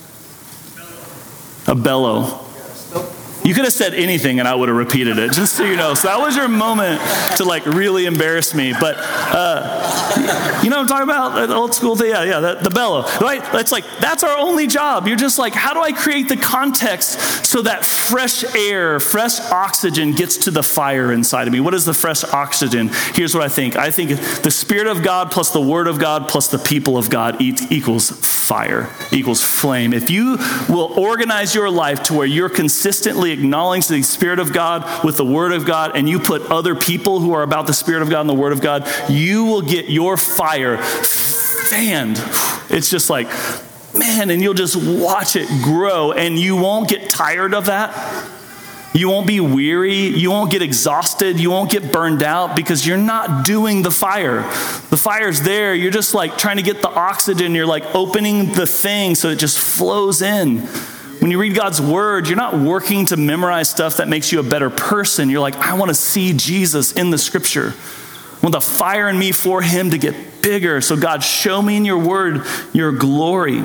A 1.67 1.75
bellow. 1.75 2.48
You 3.49 3.55
could 3.55 3.63
have 3.63 3.73
said 3.73 3.95
anything 3.95 4.37
and 4.37 4.47
I 4.47 4.53
would 4.53 4.69
have 4.69 4.77
repeated 4.77 5.17
it, 5.17 5.31
just 5.31 5.55
so 5.55 5.63
you 5.63 5.75
know. 5.75 5.95
So 5.95 6.07
that 6.07 6.19
was 6.19 6.35
your 6.35 6.47
moment 6.47 7.01
to 7.37 7.43
like 7.45 7.65
really 7.65 8.05
embarrass 8.05 8.53
me. 8.53 8.75
But 8.79 8.97
uh, 8.99 10.59
you 10.63 10.69
know 10.69 10.75
what 10.77 10.83
I'm 10.83 10.87
talking 10.87 11.09
about? 11.09 11.47
The 11.47 11.55
old 11.55 11.73
school 11.73 11.95
thing? 11.95 12.11
Yeah, 12.11 12.25
yeah, 12.25 12.39
the, 12.41 12.55
the 12.61 12.69
bellow. 12.69 13.07
Right? 13.19 13.41
It's 13.55 13.71
like, 13.71 13.85
that's 13.99 14.23
our 14.23 14.37
only 14.37 14.67
job. 14.67 15.07
You're 15.07 15.17
just 15.17 15.39
like, 15.39 15.55
how 15.55 15.73
do 15.73 15.81
I 15.81 15.93
create 15.93 16.29
the 16.29 16.37
context 16.37 17.43
so 17.43 17.63
that 17.63 17.83
fresh 17.83 18.43
air, 18.53 18.99
fresh 18.99 19.39
oxygen 19.39 20.11
gets 20.11 20.37
to 20.37 20.51
the 20.51 20.61
fire 20.61 21.11
inside 21.11 21.47
of 21.47 21.51
me? 21.51 21.59
What 21.59 21.73
is 21.73 21.85
the 21.85 21.93
fresh 21.95 22.23
oxygen? 22.25 22.91
Here's 23.15 23.33
what 23.33 23.43
I 23.43 23.49
think 23.49 23.75
I 23.75 23.89
think 23.89 24.11
the 24.43 24.51
Spirit 24.51 24.85
of 24.85 25.01
God 25.01 25.31
plus 25.31 25.49
the 25.49 25.59
Word 25.59 25.87
of 25.87 25.97
God 25.97 26.29
plus 26.29 26.49
the 26.49 26.59
people 26.59 26.99
of 26.99 27.09
God 27.09 27.41
equals 27.41 28.11
fire, 28.11 28.91
equals 29.11 29.41
flame. 29.41 29.91
If 29.91 30.11
you 30.11 30.37
will 30.69 30.93
organize 30.99 31.55
your 31.55 31.71
life 31.71 32.03
to 32.03 32.13
where 32.13 32.27
you're 32.27 32.49
consistently 32.49 33.38
acknowledge 33.39 33.87
the 33.87 34.01
Spirit 34.03 34.39
of 34.39 34.53
God 34.53 35.03
with 35.03 35.17
the 35.17 35.25
Word 35.25 35.51
of 35.53 35.65
God, 35.65 35.95
and 35.95 36.07
you 36.07 36.19
put 36.19 36.43
other 36.51 36.75
people 36.75 37.19
who 37.19 37.33
are 37.33 37.43
about 37.43 37.67
the 37.67 37.73
Spirit 37.73 38.01
of 38.01 38.09
God 38.09 38.21
and 38.21 38.29
the 38.29 38.33
Word 38.33 38.53
of 38.53 38.61
God, 38.61 38.87
you 39.09 39.45
will 39.45 39.61
get 39.61 39.89
your 39.89 40.17
fire 40.17 40.77
fanned. 40.77 42.21
It's 42.69 42.89
just 42.89 43.09
like, 43.09 43.27
man, 43.95 44.29
and 44.29 44.41
you'll 44.41 44.53
just 44.53 44.75
watch 44.75 45.35
it 45.35 45.47
grow, 45.63 46.11
and 46.11 46.37
you 46.37 46.55
won't 46.55 46.89
get 46.89 47.09
tired 47.09 47.53
of 47.53 47.65
that. 47.65 48.29
You 48.93 49.07
won't 49.07 49.27
be 49.27 49.39
weary. 49.39 50.07
You 50.07 50.31
won't 50.31 50.49
get 50.51 50.63
exhausted. 50.63 51.39
You 51.39 51.51
won't 51.51 51.69
get 51.69 51.91
burned 51.91 52.23
out 52.23 52.55
because 52.55 52.87
you're 52.87 52.97
not 52.97 53.45
doing 53.45 53.83
the 53.83 53.91
fire. 53.91 54.41
The 54.89 54.97
fire's 54.97 55.41
there. 55.41 55.75
You're 55.75 55.91
just 55.91 56.15
like 56.15 56.37
trying 56.37 56.57
to 56.57 56.63
get 56.63 56.81
the 56.81 56.89
oxygen. 56.89 57.53
You're 57.53 57.67
like 57.67 57.85
opening 57.93 58.51
the 58.51 58.65
thing 58.65 59.13
so 59.13 59.29
it 59.29 59.37
just 59.37 59.59
flows 59.59 60.23
in. 60.23 60.67
When 61.19 61.31
you 61.31 61.39
read 61.39 61.53
God's 61.53 61.81
word, 61.81 62.27
you're 62.27 62.37
not 62.37 62.57
working 62.57 63.05
to 63.07 63.17
memorize 63.17 63.69
stuff 63.69 63.97
that 63.97 64.07
makes 64.07 64.31
you 64.31 64.39
a 64.39 64.43
better 64.43 64.69
person. 64.69 65.29
You're 65.29 65.41
like, 65.41 65.55
I 65.55 65.73
want 65.73 65.89
to 65.89 65.95
see 65.95 66.31
Jesus 66.33 66.93
in 66.93 67.09
the 67.09 67.17
scripture. 67.17 67.73
I 67.75 68.39
want 68.41 68.53
the 68.53 68.61
fire 68.61 69.09
in 69.09 69.19
me 69.19 69.33
for 69.33 69.61
him 69.61 69.91
to 69.91 69.97
get 69.97 70.41
bigger. 70.41 70.79
So, 70.79 70.95
God, 70.95 71.21
show 71.21 71.61
me 71.61 71.75
in 71.75 71.83
your 71.83 71.97
word 71.97 72.45
your 72.71 72.93
glory. 72.93 73.63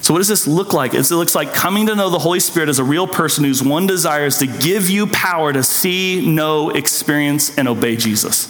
So, 0.00 0.14
what 0.14 0.18
does 0.18 0.28
this 0.28 0.46
look 0.46 0.72
like? 0.72 0.94
It 0.94 1.10
looks 1.10 1.34
like 1.34 1.52
coming 1.52 1.86
to 1.88 1.94
know 1.94 2.08
the 2.08 2.18
Holy 2.18 2.40
Spirit 2.40 2.70
as 2.70 2.78
a 2.78 2.84
real 2.84 3.06
person 3.06 3.44
whose 3.44 3.62
one 3.62 3.86
desire 3.86 4.26
is 4.26 4.38
to 4.38 4.46
give 4.46 4.88
you 4.88 5.06
power 5.08 5.52
to 5.52 5.62
see, 5.62 6.26
know, 6.26 6.70
experience, 6.70 7.56
and 7.58 7.68
obey 7.68 7.96
Jesus. 7.96 8.48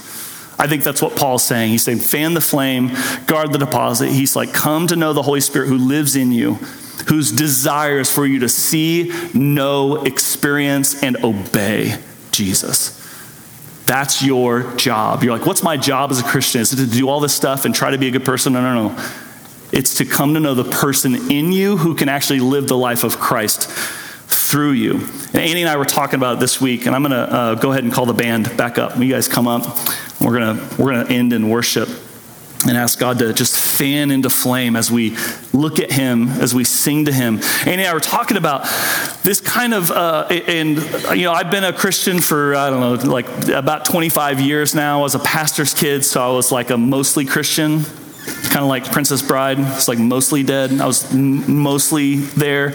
I 0.60 0.68
think 0.68 0.84
that's 0.84 1.02
what 1.02 1.16
Paul's 1.16 1.42
saying. 1.42 1.70
He's 1.70 1.82
saying, 1.82 1.98
fan 1.98 2.34
the 2.34 2.40
flame, 2.40 2.92
guard 3.26 3.52
the 3.52 3.58
deposit. 3.58 4.10
He's 4.10 4.36
like, 4.36 4.52
come 4.52 4.86
to 4.86 4.94
know 4.94 5.12
the 5.12 5.22
Holy 5.22 5.40
Spirit 5.40 5.68
who 5.68 5.76
lives 5.76 6.14
in 6.14 6.30
you 6.30 6.60
whose 7.08 7.30
desire 7.30 7.98
is 7.98 8.10
for 8.10 8.26
you 8.26 8.40
to 8.40 8.48
see, 8.48 9.12
know, 9.34 10.02
experience, 10.04 11.02
and 11.02 11.22
obey 11.24 11.96
Jesus. 12.32 13.00
That's 13.86 14.22
your 14.22 14.74
job. 14.76 15.22
You're 15.22 15.36
like, 15.36 15.46
what's 15.46 15.62
my 15.62 15.76
job 15.76 16.10
as 16.10 16.20
a 16.20 16.24
Christian? 16.24 16.60
Is 16.62 16.72
it 16.72 16.76
to 16.76 16.86
do 16.86 17.08
all 17.08 17.20
this 17.20 17.34
stuff 17.34 17.64
and 17.64 17.74
try 17.74 17.90
to 17.90 17.98
be 17.98 18.08
a 18.08 18.10
good 18.10 18.24
person? 18.24 18.54
No, 18.54 18.62
no, 18.62 18.88
no. 18.88 19.08
It's 19.72 19.96
to 19.96 20.04
come 20.04 20.34
to 20.34 20.40
know 20.40 20.54
the 20.54 20.64
person 20.64 21.30
in 21.30 21.52
you 21.52 21.76
who 21.76 21.94
can 21.94 22.08
actually 22.08 22.40
live 22.40 22.68
the 22.68 22.76
life 22.76 23.04
of 23.04 23.18
Christ 23.18 23.68
through 23.68 24.72
you. 24.72 24.92
And 24.94 25.36
Annie 25.36 25.62
and 25.62 25.68
I 25.68 25.76
were 25.76 25.84
talking 25.84 26.14
about 26.14 26.36
it 26.36 26.40
this 26.40 26.60
week, 26.60 26.86
and 26.86 26.94
I'm 26.94 27.02
going 27.02 27.12
to 27.12 27.32
uh, 27.32 27.54
go 27.56 27.72
ahead 27.72 27.84
and 27.84 27.92
call 27.92 28.06
the 28.06 28.14
band 28.14 28.56
back 28.56 28.78
up. 28.78 28.96
You 28.96 29.12
guys 29.12 29.28
come 29.28 29.46
up. 29.46 29.62
We're 30.20 30.38
going 30.38 30.56
to 30.56 30.82
we're 30.82 30.92
going 30.92 31.06
to 31.06 31.12
end 31.12 31.32
in 31.32 31.50
worship 31.50 31.88
and 32.66 32.76
ask 32.76 32.98
God 32.98 33.18
to 33.18 33.32
just 33.32 33.58
fan 33.58 34.10
into 34.10 34.30
flame 34.30 34.76
as 34.76 34.90
we 34.90 35.16
look 35.52 35.78
at 35.78 35.90
Him, 35.90 36.28
as 36.28 36.54
we 36.54 36.64
sing 36.64 37.06
to 37.06 37.12
Him. 37.12 37.40
Annie 37.66 37.82
and 37.82 37.86
I 37.90 37.94
were 37.94 38.00
talking 38.00 38.36
about 38.36 38.62
this 39.22 39.40
kind 39.40 39.74
of, 39.74 39.90
uh, 39.90 40.26
and 40.30 40.78
you 41.16 41.24
know, 41.24 41.32
I've 41.32 41.50
been 41.50 41.64
a 41.64 41.72
Christian 41.72 42.20
for 42.20 42.54
I 42.54 42.70
don't 42.70 42.80
know, 42.80 43.10
like 43.10 43.26
about 43.48 43.84
25 43.84 44.40
years 44.40 44.74
now. 44.74 45.00
I 45.00 45.02
was 45.02 45.14
a 45.14 45.20
pastor's 45.20 45.74
kid, 45.74 46.04
so 46.04 46.22
I 46.22 46.34
was 46.34 46.52
like 46.52 46.70
a 46.70 46.78
mostly 46.78 47.24
Christian 47.24 47.84
kind 48.54 48.62
of 48.62 48.68
like 48.68 48.84
Princess 48.92 49.20
Bride. 49.20 49.58
It's 49.58 49.88
like 49.88 49.98
mostly 49.98 50.44
dead. 50.44 50.80
I 50.80 50.86
was 50.86 51.12
m- 51.12 51.60
mostly 51.60 52.14
there. 52.14 52.68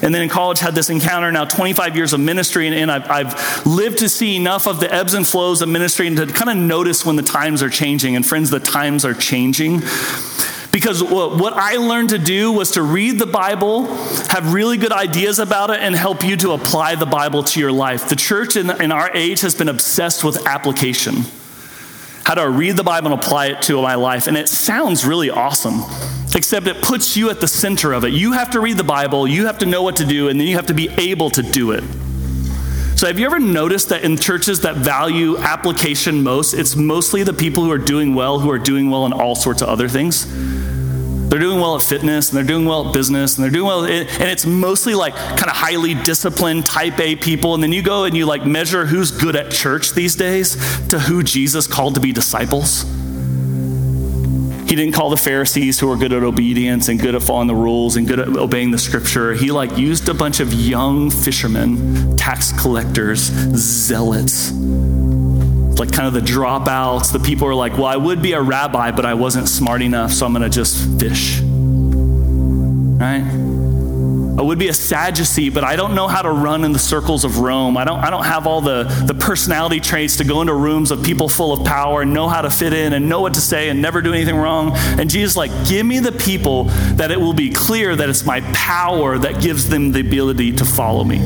And 0.00 0.14
then 0.14 0.22
in 0.22 0.30
college, 0.30 0.58
had 0.58 0.74
this 0.74 0.88
encounter. 0.88 1.30
Now, 1.30 1.44
25 1.44 1.96
years 1.96 2.14
of 2.14 2.20
ministry, 2.20 2.66
and, 2.66 2.74
and 2.74 2.90
I've, 2.90 3.10
I've, 3.10 3.66
lived 3.66 3.98
to 3.98 4.08
see 4.08 4.36
enough 4.36 4.66
of 4.66 4.80
the 4.80 4.90
ebbs 4.90 5.12
and 5.12 5.28
flows 5.28 5.60
of 5.60 5.68
ministry 5.68 6.06
and 6.06 6.16
to 6.16 6.26
kind 6.26 6.48
of 6.48 6.56
notice 6.56 7.04
when 7.04 7.16
the 7.16 7.22
times 7.22 7.62
are 7.62 7.68
changing. 7.68 8.16
And 8.16 8.24
friends, 8.24 8.48
the 8.48 8.58
times 8.58 9.04
are 9.04 9.12
changing. 9.12 9.82
Because 10.72 11.04
what 11.04 11.52
I 11.52 11.76
learned 11.76 12.08
to 12.08 12.18
do 12.18 12.50
was 12.50 12.70
to 12.70 12.82
read 12.82 13.18
the 13.18 13.26
Bible, 13.26 13.94
have 14.28 14.54
really 14.54 14.78
good 14.78 14.92
ideas 14.92 15.40
about 15.40 15.68
it, 15.68 15.80
and 15.80 15.94
help 15.94 16.24
you 16.24 16.38
to 16.38 16.52
apply 16.52 16.94
the 16.94 17.04
Bible 17.04 17.42
to 17.42 17.60
your 17.60 17.70
life. 17.70 18.08
The 18.08 18.16
church 18.16 18.56
in, 18.56 18.70
in 18.80 18.90
our 18.90 19.14
age 19.14 19.42
has 19.42 19.54
been 19.54 19.68
obsessed 19.68 20.24
with 20.24 20.46
application 20.46 21.24
how 22.24 22.34
to 22.34 22.48
read 22.48 22.76
the 22.76 22.84
Bible 22.84 23.12
and 23.12 23.20
apply 23.20 23.46
it 23.46 23.62
to 23.62 23.80
my 23.82 23.94
life. 23.94 24.26
And 24.26 24.36
it 24.36 24.48
sounds 24.48 25.04
really 25.04 25.30
awesome, 25.30 25.82
except 26.34 26.66
it 26.66 26.82
puts 26.82 27.16
you 27.16 27.30
at 27.30 27.40
the 27.40 27.48
center 27.48 27.92
of 27.92 28.04
it. 28.04 28.12
You 28.12 28.32
have 28.32 28.50
to 28.50 28.60
read 28.60 28.76
the 28.76 28.84
Bible, 28.84 29.26
you 29.26 29.46
have 29.46 29.58
to 29.58 29.66
know 29.66 29.82
what 29.82 29.96
to 29.96 30.04
do, 30.04 30.28
and 30.28 30.38
then 30.38 30.46
you 30.46 30.56
have 30.56 30.66
to 30.66 30.74
be 30.74 30.88
able 30.98 31.30
to 31.30 31.42
do 31.42 31.72
it. 31.72 31.84
So, 32.96 33.08
have 33.08 33.18
you 33.18 33.26
ever 33.26 33.40
noticed 33.40 33.88
that 33.88 34.04
in 34.04 34.16
churches 34.16 34.60
that 34.60 34.76
value 34.76 35.36
application 35.38 36.22
most, 36.22 36.54
it's 36.54 36.76
mostly 36.76 37.24
the 37.24 37.32
people 37.32 37.64
who 37.64 37.72
are 37.72 37.78
doing 37.78 38.14
well 38.14 38.38
who 38.38 38.50
are 38.50 38.60
doing 38.60 38.90
well 38.90 39.06
in 39.06 39.12
all 39.12 39.34
sorts 39.34 39.60
of 39.60 39.68
other 39.68 39.88
things? 39.88 40.24
They're 41.32 41.40
doing 41.40 41.60
well 41.60 41.76
at 41.76 41.80
fitness 41.80 42.28
and 42.28 42.36
they're 42.36 42.44
doing 42.44 42.66
well 42.66 42.88
at 42.88 42.92
business 42.92 43.36
and 43.36 43.42
they're 43.42 43.50
doing 43.50 43.66
well, 43.66 43.84
and 43.86 44.06
it's 44.20 44.44
mostly 44.44 44.94
like 44.94 45.14
kind 45.14 45.46
of 45.46 45.56
highly 45.56 45.94
disciplined 45.94 46.66
type 46.66 47.00
A 47.00 47.16
people. 47.16 47.54
And 47.54 47.62
then 47.62 47.72
you 47.72 47.80
go 47.80 48.04
and 48.04 48.14
you 48.14 48.26
like 48.26 48.44
measure 48.44 48.84
who's 48.84 49.10
good 49.10 49.34
at 49.34 49.50
church 49.50 49.92
these 49.92 50.14
days 50.14 50.56
to 50.88 50.98
who 50.98 51.22
Jesus 51.22 51.66
called 51.66 51.94
to 51.94 52.02
be 52.02 52.12
disciples. 52.12 52.82
He 54.68 54.76
didn't 54.76 54.92
call 54.92 55.08
the 55.08 55.16
Pharisees 55.16 55.80
who 55.80 55.86
were 55.86 55.96
good 55.96 56.12
at 56.12 56.22
obedience 56.22 56.90
and 56.90 57.00
good 57.00 57.14
at 57.14 57.22
following 57.22 57.48
the 57.48 57.54
rules 57.54 57.96
and 57.96 58.06
good 58.06 58.20
at 58.20 58.28
obeying 58.28 58.70
the 58.70 58.78
scripture. 58.78 59.32
He 59.32 59.50
like 59.50 59.78
used 59.78 60.10
a 60.10 60.14
bunch 60.14 60.40
of 60.40 60.52
young 60.52 61.08
fishermen, 61.08 62.14
tax 62.18 62.52
collectors, 62.60 63.20
zealots 63.20 64.52
like 65.82 65.90
kind 65.90 66.06
of 66.06 66.14
the 66.14 66.20
dropouts, 66.20 67.12
the 67.12 67.18
people 67.18 67.48
are 67.48 67.56
like, 67.56 67.72
well, 67.72 67.86
I 67.86 67.96
would 67.96 68.22
be 68.22 68.34
a 68.34 68.40
rabbi, 68.40 68.92
but 68.92 69.04
I 69.04 69.14
wasn't 69.14 69.48
smart 69.48 69.82
enough, 69.82 70.12
so 70.12 70.24
I'm 70.24 70.32
going 70.32 70.42
to 70.42 70.48
just 70.48 70.76
fish. 71.00 71.40
Right? 73.00 73.24
I 74.38 74.42
would 74.42 74.60
be 74.60 74.68
a 74.68 74.74
Sadducee, 74.74 75.50
but 75.50 75.64
I 75.64 75.74
don't 75.74 75.96
know 75.96 76.06
how 76.06 76.22
to 76.22 76.30
run 76.30 76.64
in 76.64 76.72
the 76.72 76.78
circles 76.78 77.24
of 77.24 77.40
Rome. 77.40 77.76
I 77.76 77.84
don't, 77.84 77.98
I 77.98 78.10
don't 78.10 78.24
have 78.24 78.46
all 78.46 78.60
the, 78.60 78.84
the 79.06 79.14
personality 79.14 79.80
traits 79.80 80.18
to 80.18 80.24
go 80.24 80.40
into 80.40 80.54
rooms 80.54 80.92
of 80.92 81.02
people 81.02 81.28
full 81.28 81.52
of 81.52 81.66
power 81.66 82.02
and 82.02 82.14
know 82.14 82.28
how 82.28 82.42
to 82.42 82.50
fit 82.50 82.72
in 82.72 82.92
and 82.92 83.08
know 83.08 83.20
what 83.20 83.34
to 83.34 83.40
say 83.40 83.68
and 83.68 83.82
never 83.82 84.00
do 84.00 84.14
anything 84.14 84.36
wrong. 84.36 84.72
And 84.76 85.10
Jesus 85.10 85.36
like, 85.36 85.50
give 85.66 85.84
me 85.84 85.98
the 85.98 86.12
people 86.12 86.64
that 86.94 87.10
it 87.10 87.20
will 87.20 87.34
be 87.34 87.50
clear 87.50 87.96
that 87.96 88.08
it's 88.08 88.24
my 88.24 88.40
power 88.54 89.18
that 89.18 89.42
gives 89.42 89.68
them 89.68 89.90
the 89.90 90.00
ability 90.00 90.52
to 90.52 90.64
follow 90.64 91.02
me, 91.02 91.18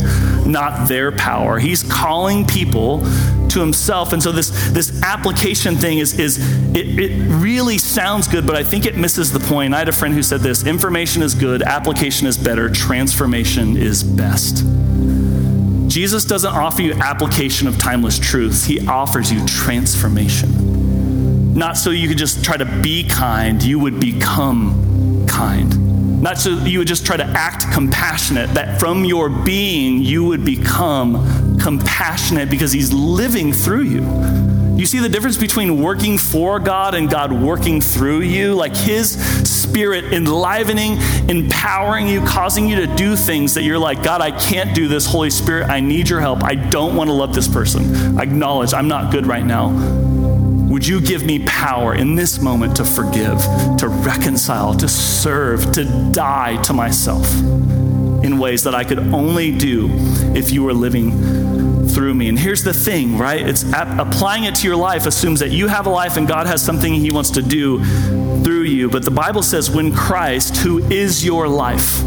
not 0.47 0.89
their 0.89 1.13
power. 1.13 1.59
He's 1.59 1.83
calling 1.83 2.47
people 2.47 3.01
to 3.49 3.61
himself. 3.61 4.13
And 4.13 4.23
so 4.23 4.33
this, 4.33 4.51
this 4.71 5.03
application 5.03 5.77
thing 5.77 5.99
is, 5.99 6.19
is 6.19 6.39
it, 6.75 6.99
it 6.99 7.43
really 7.43 7.79
sounds 7.79 8.29
good, 8.29 8.47
but 8.47 8.57
I 8.57 8.63
think 8.63 8.87
it 8.87 8.97
misses 8.97 9.33
the 9.33 9.41
point. 9.41 9.75
I 9.75 9.79
had 9.79 9.89
a 9.89 9.93
friend 9.93 10.15
who 10.15 10.23
said 10.23 10.41
this 10.41 10.67
information 10.67 11.23
is 11.23 11.35
good, 11.35 11.63
application 11.63 12.27
is 12.27 12.37
better, 12.37 12.69
transformation 12.69 13.77
is 13.77 14.03
best. 14.03 14.65
Jesus 15.89 16.25
doesn't 16.25 16.53
offer 16.53 16.83
you 16.83 16.95
application 16.95 17.69
of 17.69 17.79
timeless 17.79 18.19
truths, 18.19 18.65
he 18.65 18.87
offers 18.87 19.33
you 19.33 19.45
transformation. 19.47 21.55
Not 21.55 21.79
so 21.79 21.91
you 21.91 22.09
could 22.09 22.19
just 22.19 22.45
try 22.45 22.57
to 22.57 22.67
be 22.83 23.09
kind, 23.09 23.63
you 23.63 23.79
would 23.79 23.99
become 23.99 25.25
kind. 25.27 25.86
Not 26.27 26.39
so 26.39 26.59
you 26.65 26.81
would 26.81 26.89
just 26.89 27.07
try 27.07 27.17
to 27.17 27.23
act 27.23 27.73
compassionate, 27.73 28.53
that 28.55 28.81
from 28.81 29.05
your 29.05 29.29
being 29.29 30.03
you 30.03 30.25
would 30.25 30.45
become 30.45 31.57
compassionate 31.61 32.51
because 32.51 32.73
he's 32.73 32.93
living 32.93 33.53
through 33.53 33.83
you. 33.83 34.03
You 34.77 34.87
see 34.87 34.99
the 34.99 35.09
difference 35.09 35.37
between 35.37 35.81
working 35.81 36.19
for 36.19 36.59
God 36.59 36.97
and 36.97 37.09
God 37.09 37.31
working 37.31 37.81
through 37.81 38.23
you? 38.23 38.55
Like 38.55 38.75
His 38.75 39.11
Spirit 39.49 40.13
enlivening, 40.13 40.99
empowering 41.29 42.09
you, 42.09 42.23
causing 42.27 42.69
you 42.69 42.85
to 42.85 42.93
do 42.97 43.15
things 43.15 43.55
that 43.55 43.63
you're 43.63 43.79
like, 43.79 44.03
God, 44.03 44.21
I 44.21 44.33
can't 44.33 44.75
do 44.75 44.89
this. 44.89 45.07
Holy 45.07 45.31
Spirit, 45.31 45.71
I 45.71 45.79
need 45.79 46.09
your 46.09 46.21
help. 46.21 46.43
I 46.43 46.57
don't 46.57 46.97
want 46.97 47.07
to 47.07 47.15
love 47.15 47.37
this 47.37 47.47
person. 47.47 48.19
I 48.19 48.25
acknowledge 48.25 48.75
I'm 48.75 48.89
not 48.89 49.13
good 49.13 49.27
right 49.27 49.47
now. 49.47 50.06
Would 50.67 50.87
you 50.87 51.01
give 51.01 51.25
me 51.25 51.45
power 51.47 51.95
in 51.95 52.17
this 52.17 52.41
moment 52.41 52.77
to 52.77 52.85
forgive, 52.85 53.39
to 53.79 53.89
reconcile, 53.89 54.75
to 54.75 54.89
serve, 54.89 55.73
to 55.73 55.85
die 56.13 56.61
to 56.63 56.73
myself 56.73 57.33
in 58.27 58.39
ways 58.39 58.65
that 58.65 58.75
I 58.75 58.85
could 58.85 58.99
only 58.99 59.57
do 59.57 59.89
if 60.35 60.51
you 60.51 60.65
were 60.65 60.75
living 60.75 61.87
through 61.89 62.15
me. 62.15 62.29
And 62.29 62.39
here's 62.39 62.63
the 62.63 62.75
thing, 62.75 63.17
right? 63.17 63.41
It's 63.41 63.65
applying 63.73 64.45
it 64.45 64.57
to 64.57 64.67
your 64.67 64.77
life 64.77 65.07
assumes 65.07 65.41
that 65.41 65.51
you 65.51 65.69
have 65.69 65.87
a 65.87 65.91
life 65.91 66.17
and 66.17 66.27
God 66.27 66.47
has 66.47 66.63
something 66.63 66.93
He 66.93 67.11
wants 67.11 67.31
to 67.31 67.43
do 67.43 67.83
through 68.43 68.65
you. 68.65 68.91
But 68.91 69.05
the 69.05 69.11
Bible 69.11 69.43
says 69.43 69.71
when 69.71 69.95
Christ, 69.95 70.59
who 70.59 70.79
is 70.91 71.25
your 71.25 71.49
life, 71.49 72.03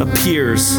appears, 0.00 0.78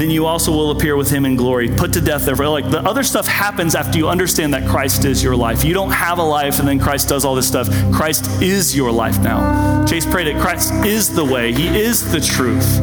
then 0.00 0.10
you 0.10 0.24
also 0.24 0.50
will 0.50 0.70
appear 0.70 0.96
with 0.96 1.10
him 1.10 1.26
in 1.26 1.36
glory. 1.36 1.68
Put 1.68 1.92
to 1.92 2.00
death, 2.00 2.24
therefore. 2.24 2.48
Like 2.48 2.70
the 2.70 2.80
other 2.80 3.02
stuff 3.02 3.26
happens 3.26 3.74
after 3.74 3.98
you 3.98 4.08
understand 4.08 4.54
that 4.54 4.66
Christ 4.66 5.04
is 5.04 5.22
your 5.22 5.36
life. 5.36 5.62
You 5.62 5.74
don't 5.74 5.90
have 5.90 6.18
a 6.18 6.22
life 6.22 6.58
and 6.58 6.66
then 6.66 6.80
Christ 6.80 7.08
does 7.08 7.24
all 7.24 7.34
this 7.34 7.46
stuff. 7.46 7.68
Christ 7.92 8.40
is 8.40 8.74
your 8.74 8.90
life 8.90 9.20
now. 9.20 9.84
Chase 9.84 10.06
prayed 10.06 10.28
it. 10.28 10.40
Christ 10.40 10.72
is 10.86 11.14
the 11.14 11.24
way, 11.24 11.52
He 11.52 11.68
is 11.68 12.10
the 12.10 12.20
truth. 12.20 12.78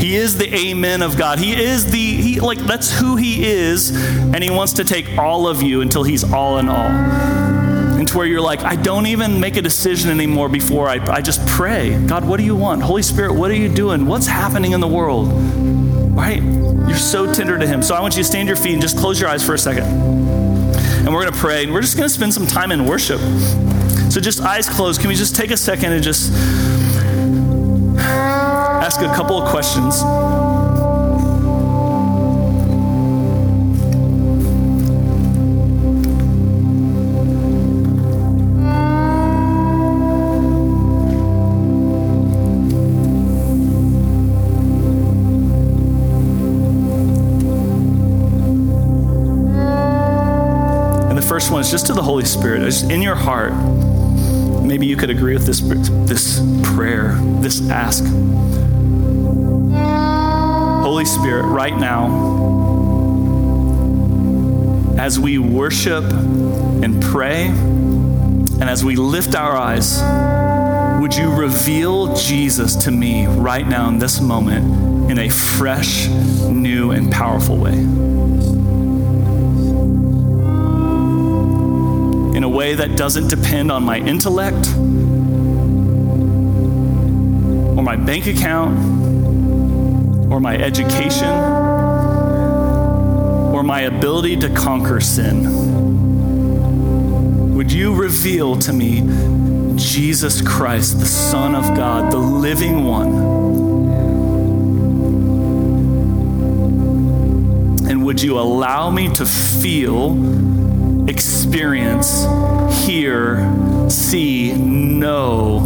He 0.00 0.16
is 0.16 0.38
the 0.38 0.52
amen 0.54 1.02
of 1.02 1.18
God. 1.18 1.38
He 1.38 1.52
is 1.52 1.90
the, 1.90 1.98
he, 1.98 2.40
like, 2.40 2.58
that's 2.58 2.98
who 2.98 3.16
He 3.16 3.44
is. 3.44 3.90
And 4.16 4.42
He 4.42 4.50
wants 4.50 4.72
to 4.74 4.84
take 4.84 5.18
all 5.18 5.46
of 5.46 5.62
you 5.62 5.82
until 5.82 6.02
He's 6.02 6.24
all 6.24 6.58
in 6.58 6.68
all. 6.68 6.88
And 6.88 8.08
to 8.08 8.16
where 8.16 8.26
you're 8.26 8.40
like, 8.40 8.62
I 8.62 8.76
don't 8.76 9.06
even 9.06 9.38
make 9.38 9.56
a 9.56 9.62
decision 9.62 10.10
anymore 10.10 10.48
before 10.48 10.88
I, 10.88 10.94
I 11.12 11.20
just 11.20 11.46
pray. 11.46 12.02
God, 12.06 12.24
what 12.24 12.38
do 12.38 12.44
you 12.44 12.56
want? 12.56 12.82
Holy 12.82 13.02
Spirit, 13.02 13.34
what 13.34 13.50
are 13.50 13.56
you 13.56 13.68
doing? 13.68 14.06
What's 14.06 14.26
happening 14.26 14.72
in 14.72 14.80
the 14.80 14.88
world? 14.88 15.91
Right? 16.12 16.42
You're 16.42 16.96
so 16.96 17.32
tender 17.32 17.58
to 17.58 17.66
Him. 17.66 17.82
So 17.82 17.94
I 17.94 18.00
want 18.00 18.16
you 18.16 18.22
to 18.22 18.28
stand 18.28 18.48
your 18.48 18.56
feet 18.56 18.74
and 18.74 18.82
just 18.82 18.96
close 18.96 19.20
your 19.20 19.28
eyes 19.30 19.44
for 19.44 19.54
a 19.54 19.58
second. 19.58 19.84
And 19.84 21.08
we're 21.12 21.22
going 21.22 21.32
to 21.32 21.38
pray. 21.38 21.64
And 21.64 21.72
we're 21.72 21.80
just 21.80 21.96
going 21.96 22.08
to 22.08 22.14
spend 22.14 22.32
some 22.32 22.46
time 22.46 22.70
in 22.70 22.86
worship. 22.86 23.20
So 24.10 24.20
just 24.20 24.40
eyes 24.40 24.68
closed. 24.68 25.00
Can 25.00 25.08
we 25.08 25.14
just 25.14 25.34
take 25.34 25.50
a 25.50 25.56
second 25.56 25.92
and 25.92 26.04
just 26.04 26.32
ask 27.96 29.00
a 29.00 29.06
couple 29.06 29.40
of 29.40 29.48
questions? 29.48 30.02
One 51.50 51.60
is 51.60 51.70
just 51.70 51.86
to 51.86 51.92
the 51.92 52.02
Holy 52.02 52.24
Spirit, 52.24 52.60
just 52.60 52.90
in 52.90 53.02
your 53.02 53.14
heart. 53.14 53.52
Maybe 54.62 54.86
you 54.86 54.96
could 54.96 55.10
agree 55.10 55.34
with 55.34 55.46
this, 55.46 55.60
this 55.60 56.40
prayer, 56.74 57.14
this 57.40 57.68
ask. 57.68 58.04
Holy 60.84 61.04
Spirit, 61.04 61.44
right 61.44 61.76
now, 61.76 62.08
as 64.98 65.18
we 65.18 65.38
worship 65.38 66.04
and 66.04 67.02
pray, 67.02 67.46
and 67.46 68.64
as 68.64 68.84
we 68.84 68.96
lift 68.96 69.34
our 69.34 69.56
eyes, 69.56 70.00
would 71.00 71.14
you 71.16 71.34
reveal 71.34 72.14
Jesus 72.14 72.76
to 72.84 72.90
me 72.90 73.26
right 73.26 73.66
now 73.66 73.88
in 73.88 73.98
this 73.98 74.20
moment 74.20 75.10
in 75.10 75.18
a 75.18 75.28
fresh, 75.28 76.06
new, 76.06 76.92
and 76.92 77.10
powerful 77.10 77.56
way? 77.56 77.74
In 82.42 82.46
a 82.46 82.48
way 82.48 82.74
that 82.74 82.96
doesn't 82.96 83.28
depend 83.28 83.70
on 83.70 83.84
my 83.84 83.98
intellect 83.98 84.66
or 87.76 87.84
my 87.84 87.94
bank 87.94 88.26
account 88.26 88.76
or 90.28 90.40
my 90.40 90.56
education 90.56 91.28
or 93.54 93.62
my 93.62 93.82
ability 93.82 94.36
to 94.36 94.52
conquer 94.56 94.98
sin. 95.00 95.44
Would 97.54 97.70
you 97.70 97.94
reveal 97.94 98.56
to 98.56 98.72
me 98.72 99.02
Jesus 99.76 100.42
Christ, 100.42 100.98
the 100.98 101.06
Son 101.06 101.54
of 101.54 101.76
God, 101.76 102.10
the 102.10 102.18
living 102.18 102.82
one? 102.82 103.12
And 107.88 108.04
would 108.04 108.20
you 108.20 108.36
allow 108.36 108.90
me 108.90 109.14
to 109.14 109.24
feel 109.24 110.51
experience, 111.08 112.24
hear, 112.84 113.88
see, 113.88 114.52
know 114.52 115.60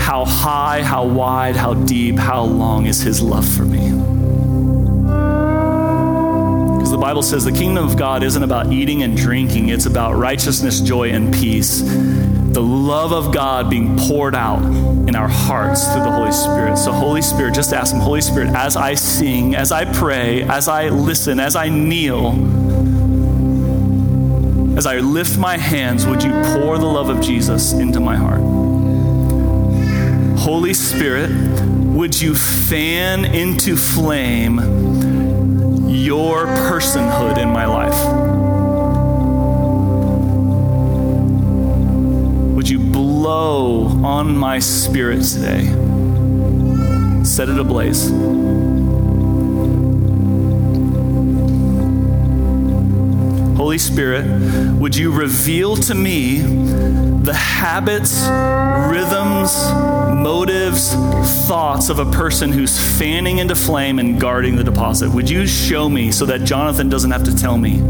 how 0.00 0.24
high, 0.24 0.82
how 0.82 1.06
wide, 1.06 1.56
how 1.56 1.74
deep, 1.74 2.16
how 2.16 2.42
long 2.42 2.86
is 2.86 3.00
His 3.00 3.22
love 3.22 3.46
for 3.46 3.64
me. 3.64 3.90
Because 6.76 6.90
the 6.90 6.98
Bible 6.98 7.22
says 7.22 7.44
the 7.44 7.52
kingdom 7.52 7.86
of 7.86 7.96
God 7.96 8.22
isn't 8.22 8.42
about 8.42 8.72
eating 8.72 9.02
and 9.04 9.16
drinking, 9.16 9.68
it's 9.68 9.86
about 9.86 10.14
righteousness, 10.14 10.80
joy, 10.80 11.10
and 11.10 11.32
peace. 11.32 11.82
The 11.82 12.60
love 12.60 13.12
of 13.12 13.32
God 13.32 13.70
being 13.70 13.96
poured 13.96 14.34
out 14.34 14.62
in 15.08 15.16
our 15.16 15.28
hearts 15.28 15.86
through 15.86 16.02
the 16.02 16.10
Holy 16.10 16.32
Spirit. 16.32 16.76
So, 16.76 16.92
Holy 16.92 17.22
Spirit, 17.22 17.54
just 17.54 17.72
ask 17.72 17.94
Him, 17.94 18.00
Holy 18.00 18.20
Spirit, 18.20 18.50
as 18.50 18.76
I 18.76 18.94
sing, 18.94 19.54
as 19.54 19.72
I 19.72 19.84
pray, 19.90 20.42
as 20.42 20.68
I 20.68 20.88
listen, 20.88 21.40
as 21.40 21.56
I 21.56 21.68
kneel, 21.68 22.32
as 24.82 24.86
I 24.86 24.98
lift 24.98 25.38
my 25.38 25.56
hands, 25.56 26.08
would 26.08 26.24
you 26.24 26.32
pour 26.32 26.76
the 26.76 26.86
love 26.86 27.08
of 27.08 27.20
Jesus 27.20 27.72
into 27.72 28.00
my 28.00 28.16
heart? 28.16 28.40
Holy 30.36 30.74
Spirit, 30.74 31.30
would 31.94 32.20
you 32.20 32.34
fan 32.34 33.24
into 33.24 33.76
flame 33.76 34.58
your 35.88 36.46
personhood 36.46 37.38
in 37.38 37.48
my 37.50 37.64
life? 37.64 37.94
Would 42.56 42.68
you 42.68 42.80
blow 42.80 43.86
on 44.04 44.36
my 44.36 44.58
spirit 44.58 45.22
today? 45.22 45.62
Set 47.22 47.48
it 47.48 47.56
ablaze. 47.56 48.10
Holy 53.72 53.78
Spirit, 53.78 54.26
would 54.78 54.94
you 54.94 55.10
reveal 55.10 55.76
to 55.76 55.94
me 55.94 56.42
the 57.22 57.32
habits, 57.32 58.20
rhythms, 58.90 59.56
motives, 60.14 60.92
thoughts 61.48 61.88
of 61.88 61.98
a 61.98 62.04
person 62.10 62.52
who's 62.52 62.78
fanning 62.98 63.38
into 63.38 63.54
flame 63.54 63.98
and 63.98 64.20
guarding 64.20 64.56
the 64.56 64.62
deposit? 64.62 65.08
Would 65.08 65.30
you 65.30 65.46
show 65.46 65.88
me 65.88 66.12
so 66.12 66.26
that 66.26 66.44
Jonathan 66.44 66.90
doesn't 66.90 67.12
have 67.12 67.24
to 67.24 67.34
tell 67.34 67.56
me? 67.56 67.80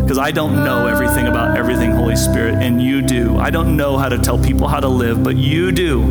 Because 0.00 0.16
I 0.16 0.30
don't 0.30 0.62
know 0.62 0.86
everything 0.86 1.26
about 1.26 1.58
everything, 1.58 1.90
Holy 1.90 2.14
Spirit, 2.14 2.62
and 2.62 2.80
you 2.80 3.02
do. 3.02 3.36
I 3.36 3.50
don't 3.50 3.76
know 3.76 3.98
how 3.98 4.08
to 4.08 4.18
tell 4.18 4.38
people 4.38 4.68
how 4.68 4.78
to 4.78 4.86
live, 4.86 5.24
but 5.24 5.34
you 5.34 5.72
do. 5.72 6.02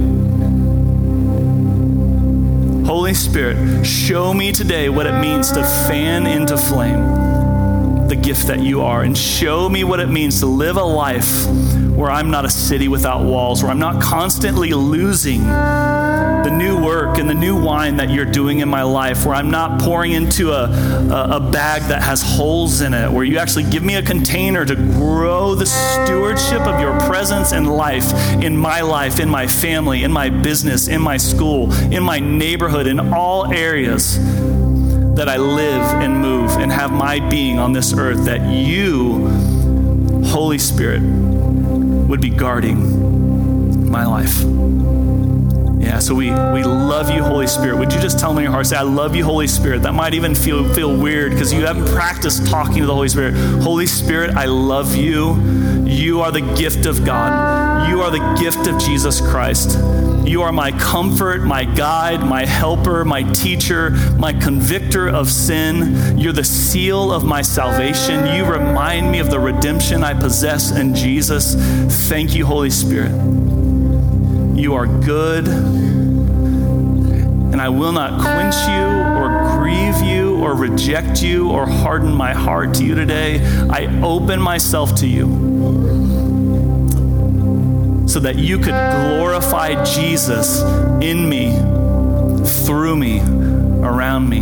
Holy 2.86 3.14
Spirit, 3.14 3.86
show 3.86 4.34
me 4.34 4.52
today 4.52 4.90
what 4.90 5.06
it 5.06 5.18
means 5.22 5.54
to 5.54 5.64
fan 5.64 6.28
into 6.28 6.58
flame 6.58 7.31
the 8.12 8.16
gift 8.18 8.48
that 8.48 8.60
you 8.60 8.82
are, 8.82 9.04
and 9.04 9.18
show 9.18 9.70
me 9.70 9.86
what 9.86 10.02
it 10.02 10.10
means 10.10 10.42
to 10.42 10.46
live 10.46 10.76
a 10.76 10.84
life 10.84 11.48
where 11.96 12.12
I'm 12.12 12.30
not 12.30 12.44
a 12.44 12.50
city 12.50 12.90
without 12.90 13.24
walls, 13.24 13.64
where 13.64 13.72
I'm 13.72 13.80
not 13.80 14.02
constantly 14.02 14.74
losing 14.74 15.44
the 15.44 16.50
new 16.52 16.84
work 16.84 17.20
and 17.20 17.30
the 17.30 17.34
new 17.34 17.56
wine 17.56 17.96
that 17.98 18.10
you're 18.10 18.26
doing 18.26 18.60
in 18.60 18.68
my 18.68 18.84
life, 18.84 19.26
where 19.26 19.34
I'm 19.34 19.50
not 19.50 19.80
pouring 19.80 20.12
into 20.12 20.52
a, 20.52 20.66
a, 20.66 21.38
a, 21.38 21.40
bag 21.40 21.84
that 21.84 22.02
has 22.02 22.22
holes 22.22 22.82
in 22.82 22.94
it, 22.94 23.10
where 23.10 23.24
you 23.24 23.38
actually 23.38 23.70
give 23.70 23.82
me 23.82 23.96
a 23.96 24.04
container 24.04 24.66
to 24.66 24.76
grow 24.76 25.56
the 25.56 25.66
stewardship 25.66 26.60
of 26.62 26.82
your 26.82 27.00
presence 27.08 27.54
and 27.54 27.66
life 27.66 28.12
in 28.44 28.58
my 28.58 28.82
life, 28.82 29.22
in 29.22 29.30
my 29.30 29.48
family, 29.48 30.04
in 30.04 30.12
my 30.12 30.30
business, 30.30 30.90
in 30.90 31.02
my 31.02 31.16
school, 31.16 31.72
in 31.94 32.04
my 32.04 32.20
neighborhood, 32.20 32.88
in 32.88 33.00
all 33.14 33.54
areas 33.54 34.18
that 35.16 35.28
I 35.28 35.38
live 35.38 35.82
and 36.02 36.22
move 36.22 36.52
and 36.52 36.72
have 36.72 36.92
my 36.92 37.20
being 37.30 37.60
on 37.60 37.74
this 37.74 37.94
earth, 37.94 38.26
that 38.26 38.42
you, 38.52 39.28
Holy 40.26 40.58
Spirit, 40.58 41.02
would 41.02 42.22
be 42.22 42.30
guarding 42.30 43.90
my 43.90 44.06
life. 44.06 44.44
Yeah, 45.84 46.00
so 46.00 46.16
we, 46.16 46.30
we 46.30 46.64
love 46.64 47.10
you, 47.10 47.24
Holy 47.24 47.48
Spirit. 47.48 47.78
Would 47.78 47.92
you 47.92 48.00
just 48.00 48.20
tell 48.20 48.34
me 48.34 48.40
in 48.40 48.44
your 48.44 48.52
heart, 48.52 48.68
say, 48.68 48.78
I 48.78 48.84
love 48.84 49.16
you, 49.16 49.26
Holy 49.26 49.48
Spirit? 49.48 49.82
That 49.82 49.94
might 49.94 50.14
even 50.14 50.36
feel, 50.36 50.68
feel 50.74 50.96
weird 50.96 51.32
because 51.32 51.52
you 51.52 51.66
haven't 51.66 51.88
practiced 51.88 52.48
talking 52.48 52.78
to 52.78 52.86
the 52.86 52.94
Holy 52.94 53.10
Spirit. 53.10 53.34
Holy 53.62 53.88
Spirit, 53.88 54.32
I 54.32 54.46
love 54.46 54.96
you. 54.96 55.36
You 55.86 56.22
are 56.22 56.32
the 56.32 56.42
gift 56.56 56.86
of 56.86 57.04
God. 57.04 57.90
You 57.90 58.02
are 58.02 58.12
the 58.12 58.40
gift 58.40 58.68
of 58.68 58.80
Jesus 58.80 59.20
Christ. 59.20 59.78
You 60.24 60.44
are 60.44 60.52
my 60.52 60.72
comfort, 60.72 61.44
my 61.44 61.64
guide, 61.66 62.22
my 62.22 62.46
helper, 62.46 63.04
my 63.04 63.24
teacher, 63.34 63.90
my 64.18 64.34
convictor 64.34 65.10
of 65.10 65.30
sin. 65.30 66.18
You're 66.18 66.32
the 66.32 66.44
seal 66.44 67.12
of 67.12 67.26
my 67.26 67.42
salvation. 67.42 68.28
You 68.36 68.46
remind 68.46 69.12
me 69.12 69.18
of 69.20 69.32
the 69.32 69.40
redemption 69.40 70.04
I 70.04 70.14
possess 70.14 70.72
in 70.72 70.94
Jesus. 70.96 71.56
Thank 72.08 72.36
you, 72.36 72.46
Holy 72.46 72.70
Spirit. 72.70 73.12
You 74.56 74.76
are 74.76 74.86
good, 74.86 75.48
and 75.48 77.62
I 77.62 77.70
will 77.70 77.92
not 77.92 78.22
quench 78.22 78.56
you 78.68 78.86
or 79.20 79.58
grieve 79.58 80.02
you 80.02 80.38
or 80.38 80.56
reject 80.56 81.24
you 81.24 81.50
or 81.50 81.66
harden 81.66 82.14
my 82.14 82.34
heart 82.34 82.76
to 82.76 82.86
you 82.86 82.94
today. 82.96 83.44
I 83.70 83.88
open 84.02 84.40
myself 84.40 84.96
to 84.98 85.08
you 85.08 86.21
so 88.12 88.20
that 88.20 88.38
you 88.38 88.58
could 88.58 88.74
glorify 88.74 89.82
Jesus 89.86 90.62
in 91.02 91.30
me, 91.30 91.56
through 92.66 92.98
me, 92.98 93.22
around 93.22 94.28
me. 94.28 94.42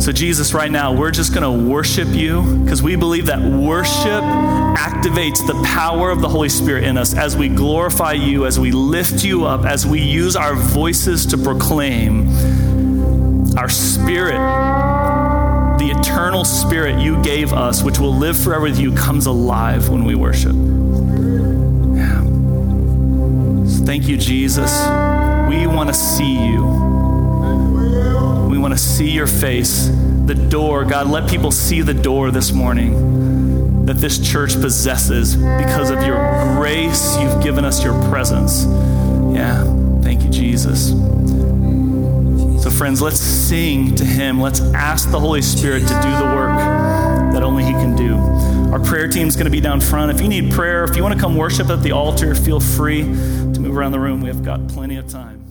So, 0.00 0.12
Jesus, 0.12 0.54
right 0.54 0.70
now, 0.70 0.92
we're 0.92 1.10
just 1.10 1.34
going 1.34 1.42
to 1.42 1.68
worship 1.68 2.08
you 2.08 2.42
because 2.62 2.82
we 2.82 2.94
believe 2.94 3.26
that 3.26 3.40
worship 3.40 4.22
activates 4.22 5.44
the 5.46 5.60
power 5.64 6.10
of 6.10 6.20
the 6.20 6.28
Holy 6.28 6.48
Spirit 6.48 6.84
in 6.84 6.96
us 6.96 7.14
as 7.14 7.36
we 7.36 7.48
glorify 7.48 8.12
you, 8.12 8.46
as 8.46 8.60
we 8.60 8.70
lift 8.70 9.24
you 9.24 9.46
up, 9.46 9.64
as 9.64 9.86
we 9.86 10.00
use 10.00 10.36
our 10.36 10.54
voices 10.54 11.26
to 11.26 11.38
proclaim 11.38 12.28
our 13.56 13.68
spirit, 13.68 14.38
the 15.78 15.90
eternal 15.98 16.44
spirit 16.44 17.00
you 17.00 17.20
gave 17.22 17.52
us, 17.52 17.82
which 17.82 17.98
will 17.98 18.14
live 18.14 18.38
forever 18.38 18.64
with 18.64 18.78
you, 18.78 18.94
comes 18.94 19.26
alive 19.26 19.88
when 19.88 20.04
we 20.04 20.14
worship. 20.14 20.54
Thank 23.84 24.08
you, 24.08 24.16
Jesus. 24.16 24.70
We 25.48 25.66
want 25.66 25.88
to 25.88 25.94
see 25.94 26.48
you 26.48 26.64
We 28.48 28.58
want 28.58 28.72
to 28.72 28.78
see 28.78 29.10
your 29.10 29.26
face, 29.26 29.88
the 30.26 30.34
door. 30.34 30.84
God, 30.84 31.08
let 31.08 31.28
people 31.28 31.50
see 31.50 31.82
the 31.82 31.94
door 31.94 32.30
this 32.30 32.52
morning 32.52 33.84
that 33.86 33.98
this 33.98 34.18
church 34.18 34.54
possesses 34.54 35.36
because 35.36 35.90
of 35.90 36.02
your 36.04 36.16
grace. 36.56 37.16
You've 37.18 37.42
given 37.42 37.64
us 37.64 37.84
your 37.84 37.92
presence. 38.08 38.64
Yeah, 39.34 39.64
thank 40.00 40.22
you, 40.22 40.30
Jesus. 40.30 40.90
So, 42.62 42.70
friends, 42.70 43.02
let's 43.02 43.20
sing 43.20 43.94
to 43.96 44.04
Him. 44.04 44.40
Let's 44.40 44.60
ask 44.60 45.10
the 45.10 45.20
Holy 45.20 45.42
Spirit 45.42 45.80
to 45.80 45.88
do 45.88 45.94
the 45.94 46.32
work 46.34 46.56
that 47.34 47.42
only 47.42 47.64
He 47.64 47.72
can 47.72 47.94
do. 47.94 48.16
Our 48.72 48.80
prayer 48.80 49.08
team 49.08 49.28
is 49.28 49.36
going 49.36 49.44
to 49.44 49.50
be 49.50 49.60
down 49.60 49.82
front. 49.82 50.10
If 50.10 50.22
you 50.22 50.28
need 50.28 50.50
prayer, 50.52 50.84
if 50.84 50.96
you 50.96 51.02
want 51.02 51.14
to 51.14 51.20
come 51.20 51.36
worship 51.36 51.68
at 51.68 51.82
the 51.82 51.92
altar, 51.92 52.34
feel 52.34 52.60
free 52.60 53.02
around 53.74 53.92
the 53.92 54.00
room. 54.00 54.20
We 54.20 54.28
have 54.28 54.44
got 54.44 54.66
plenty 54.68 54.96
of 54.96 55.08
time. 55.08 55.43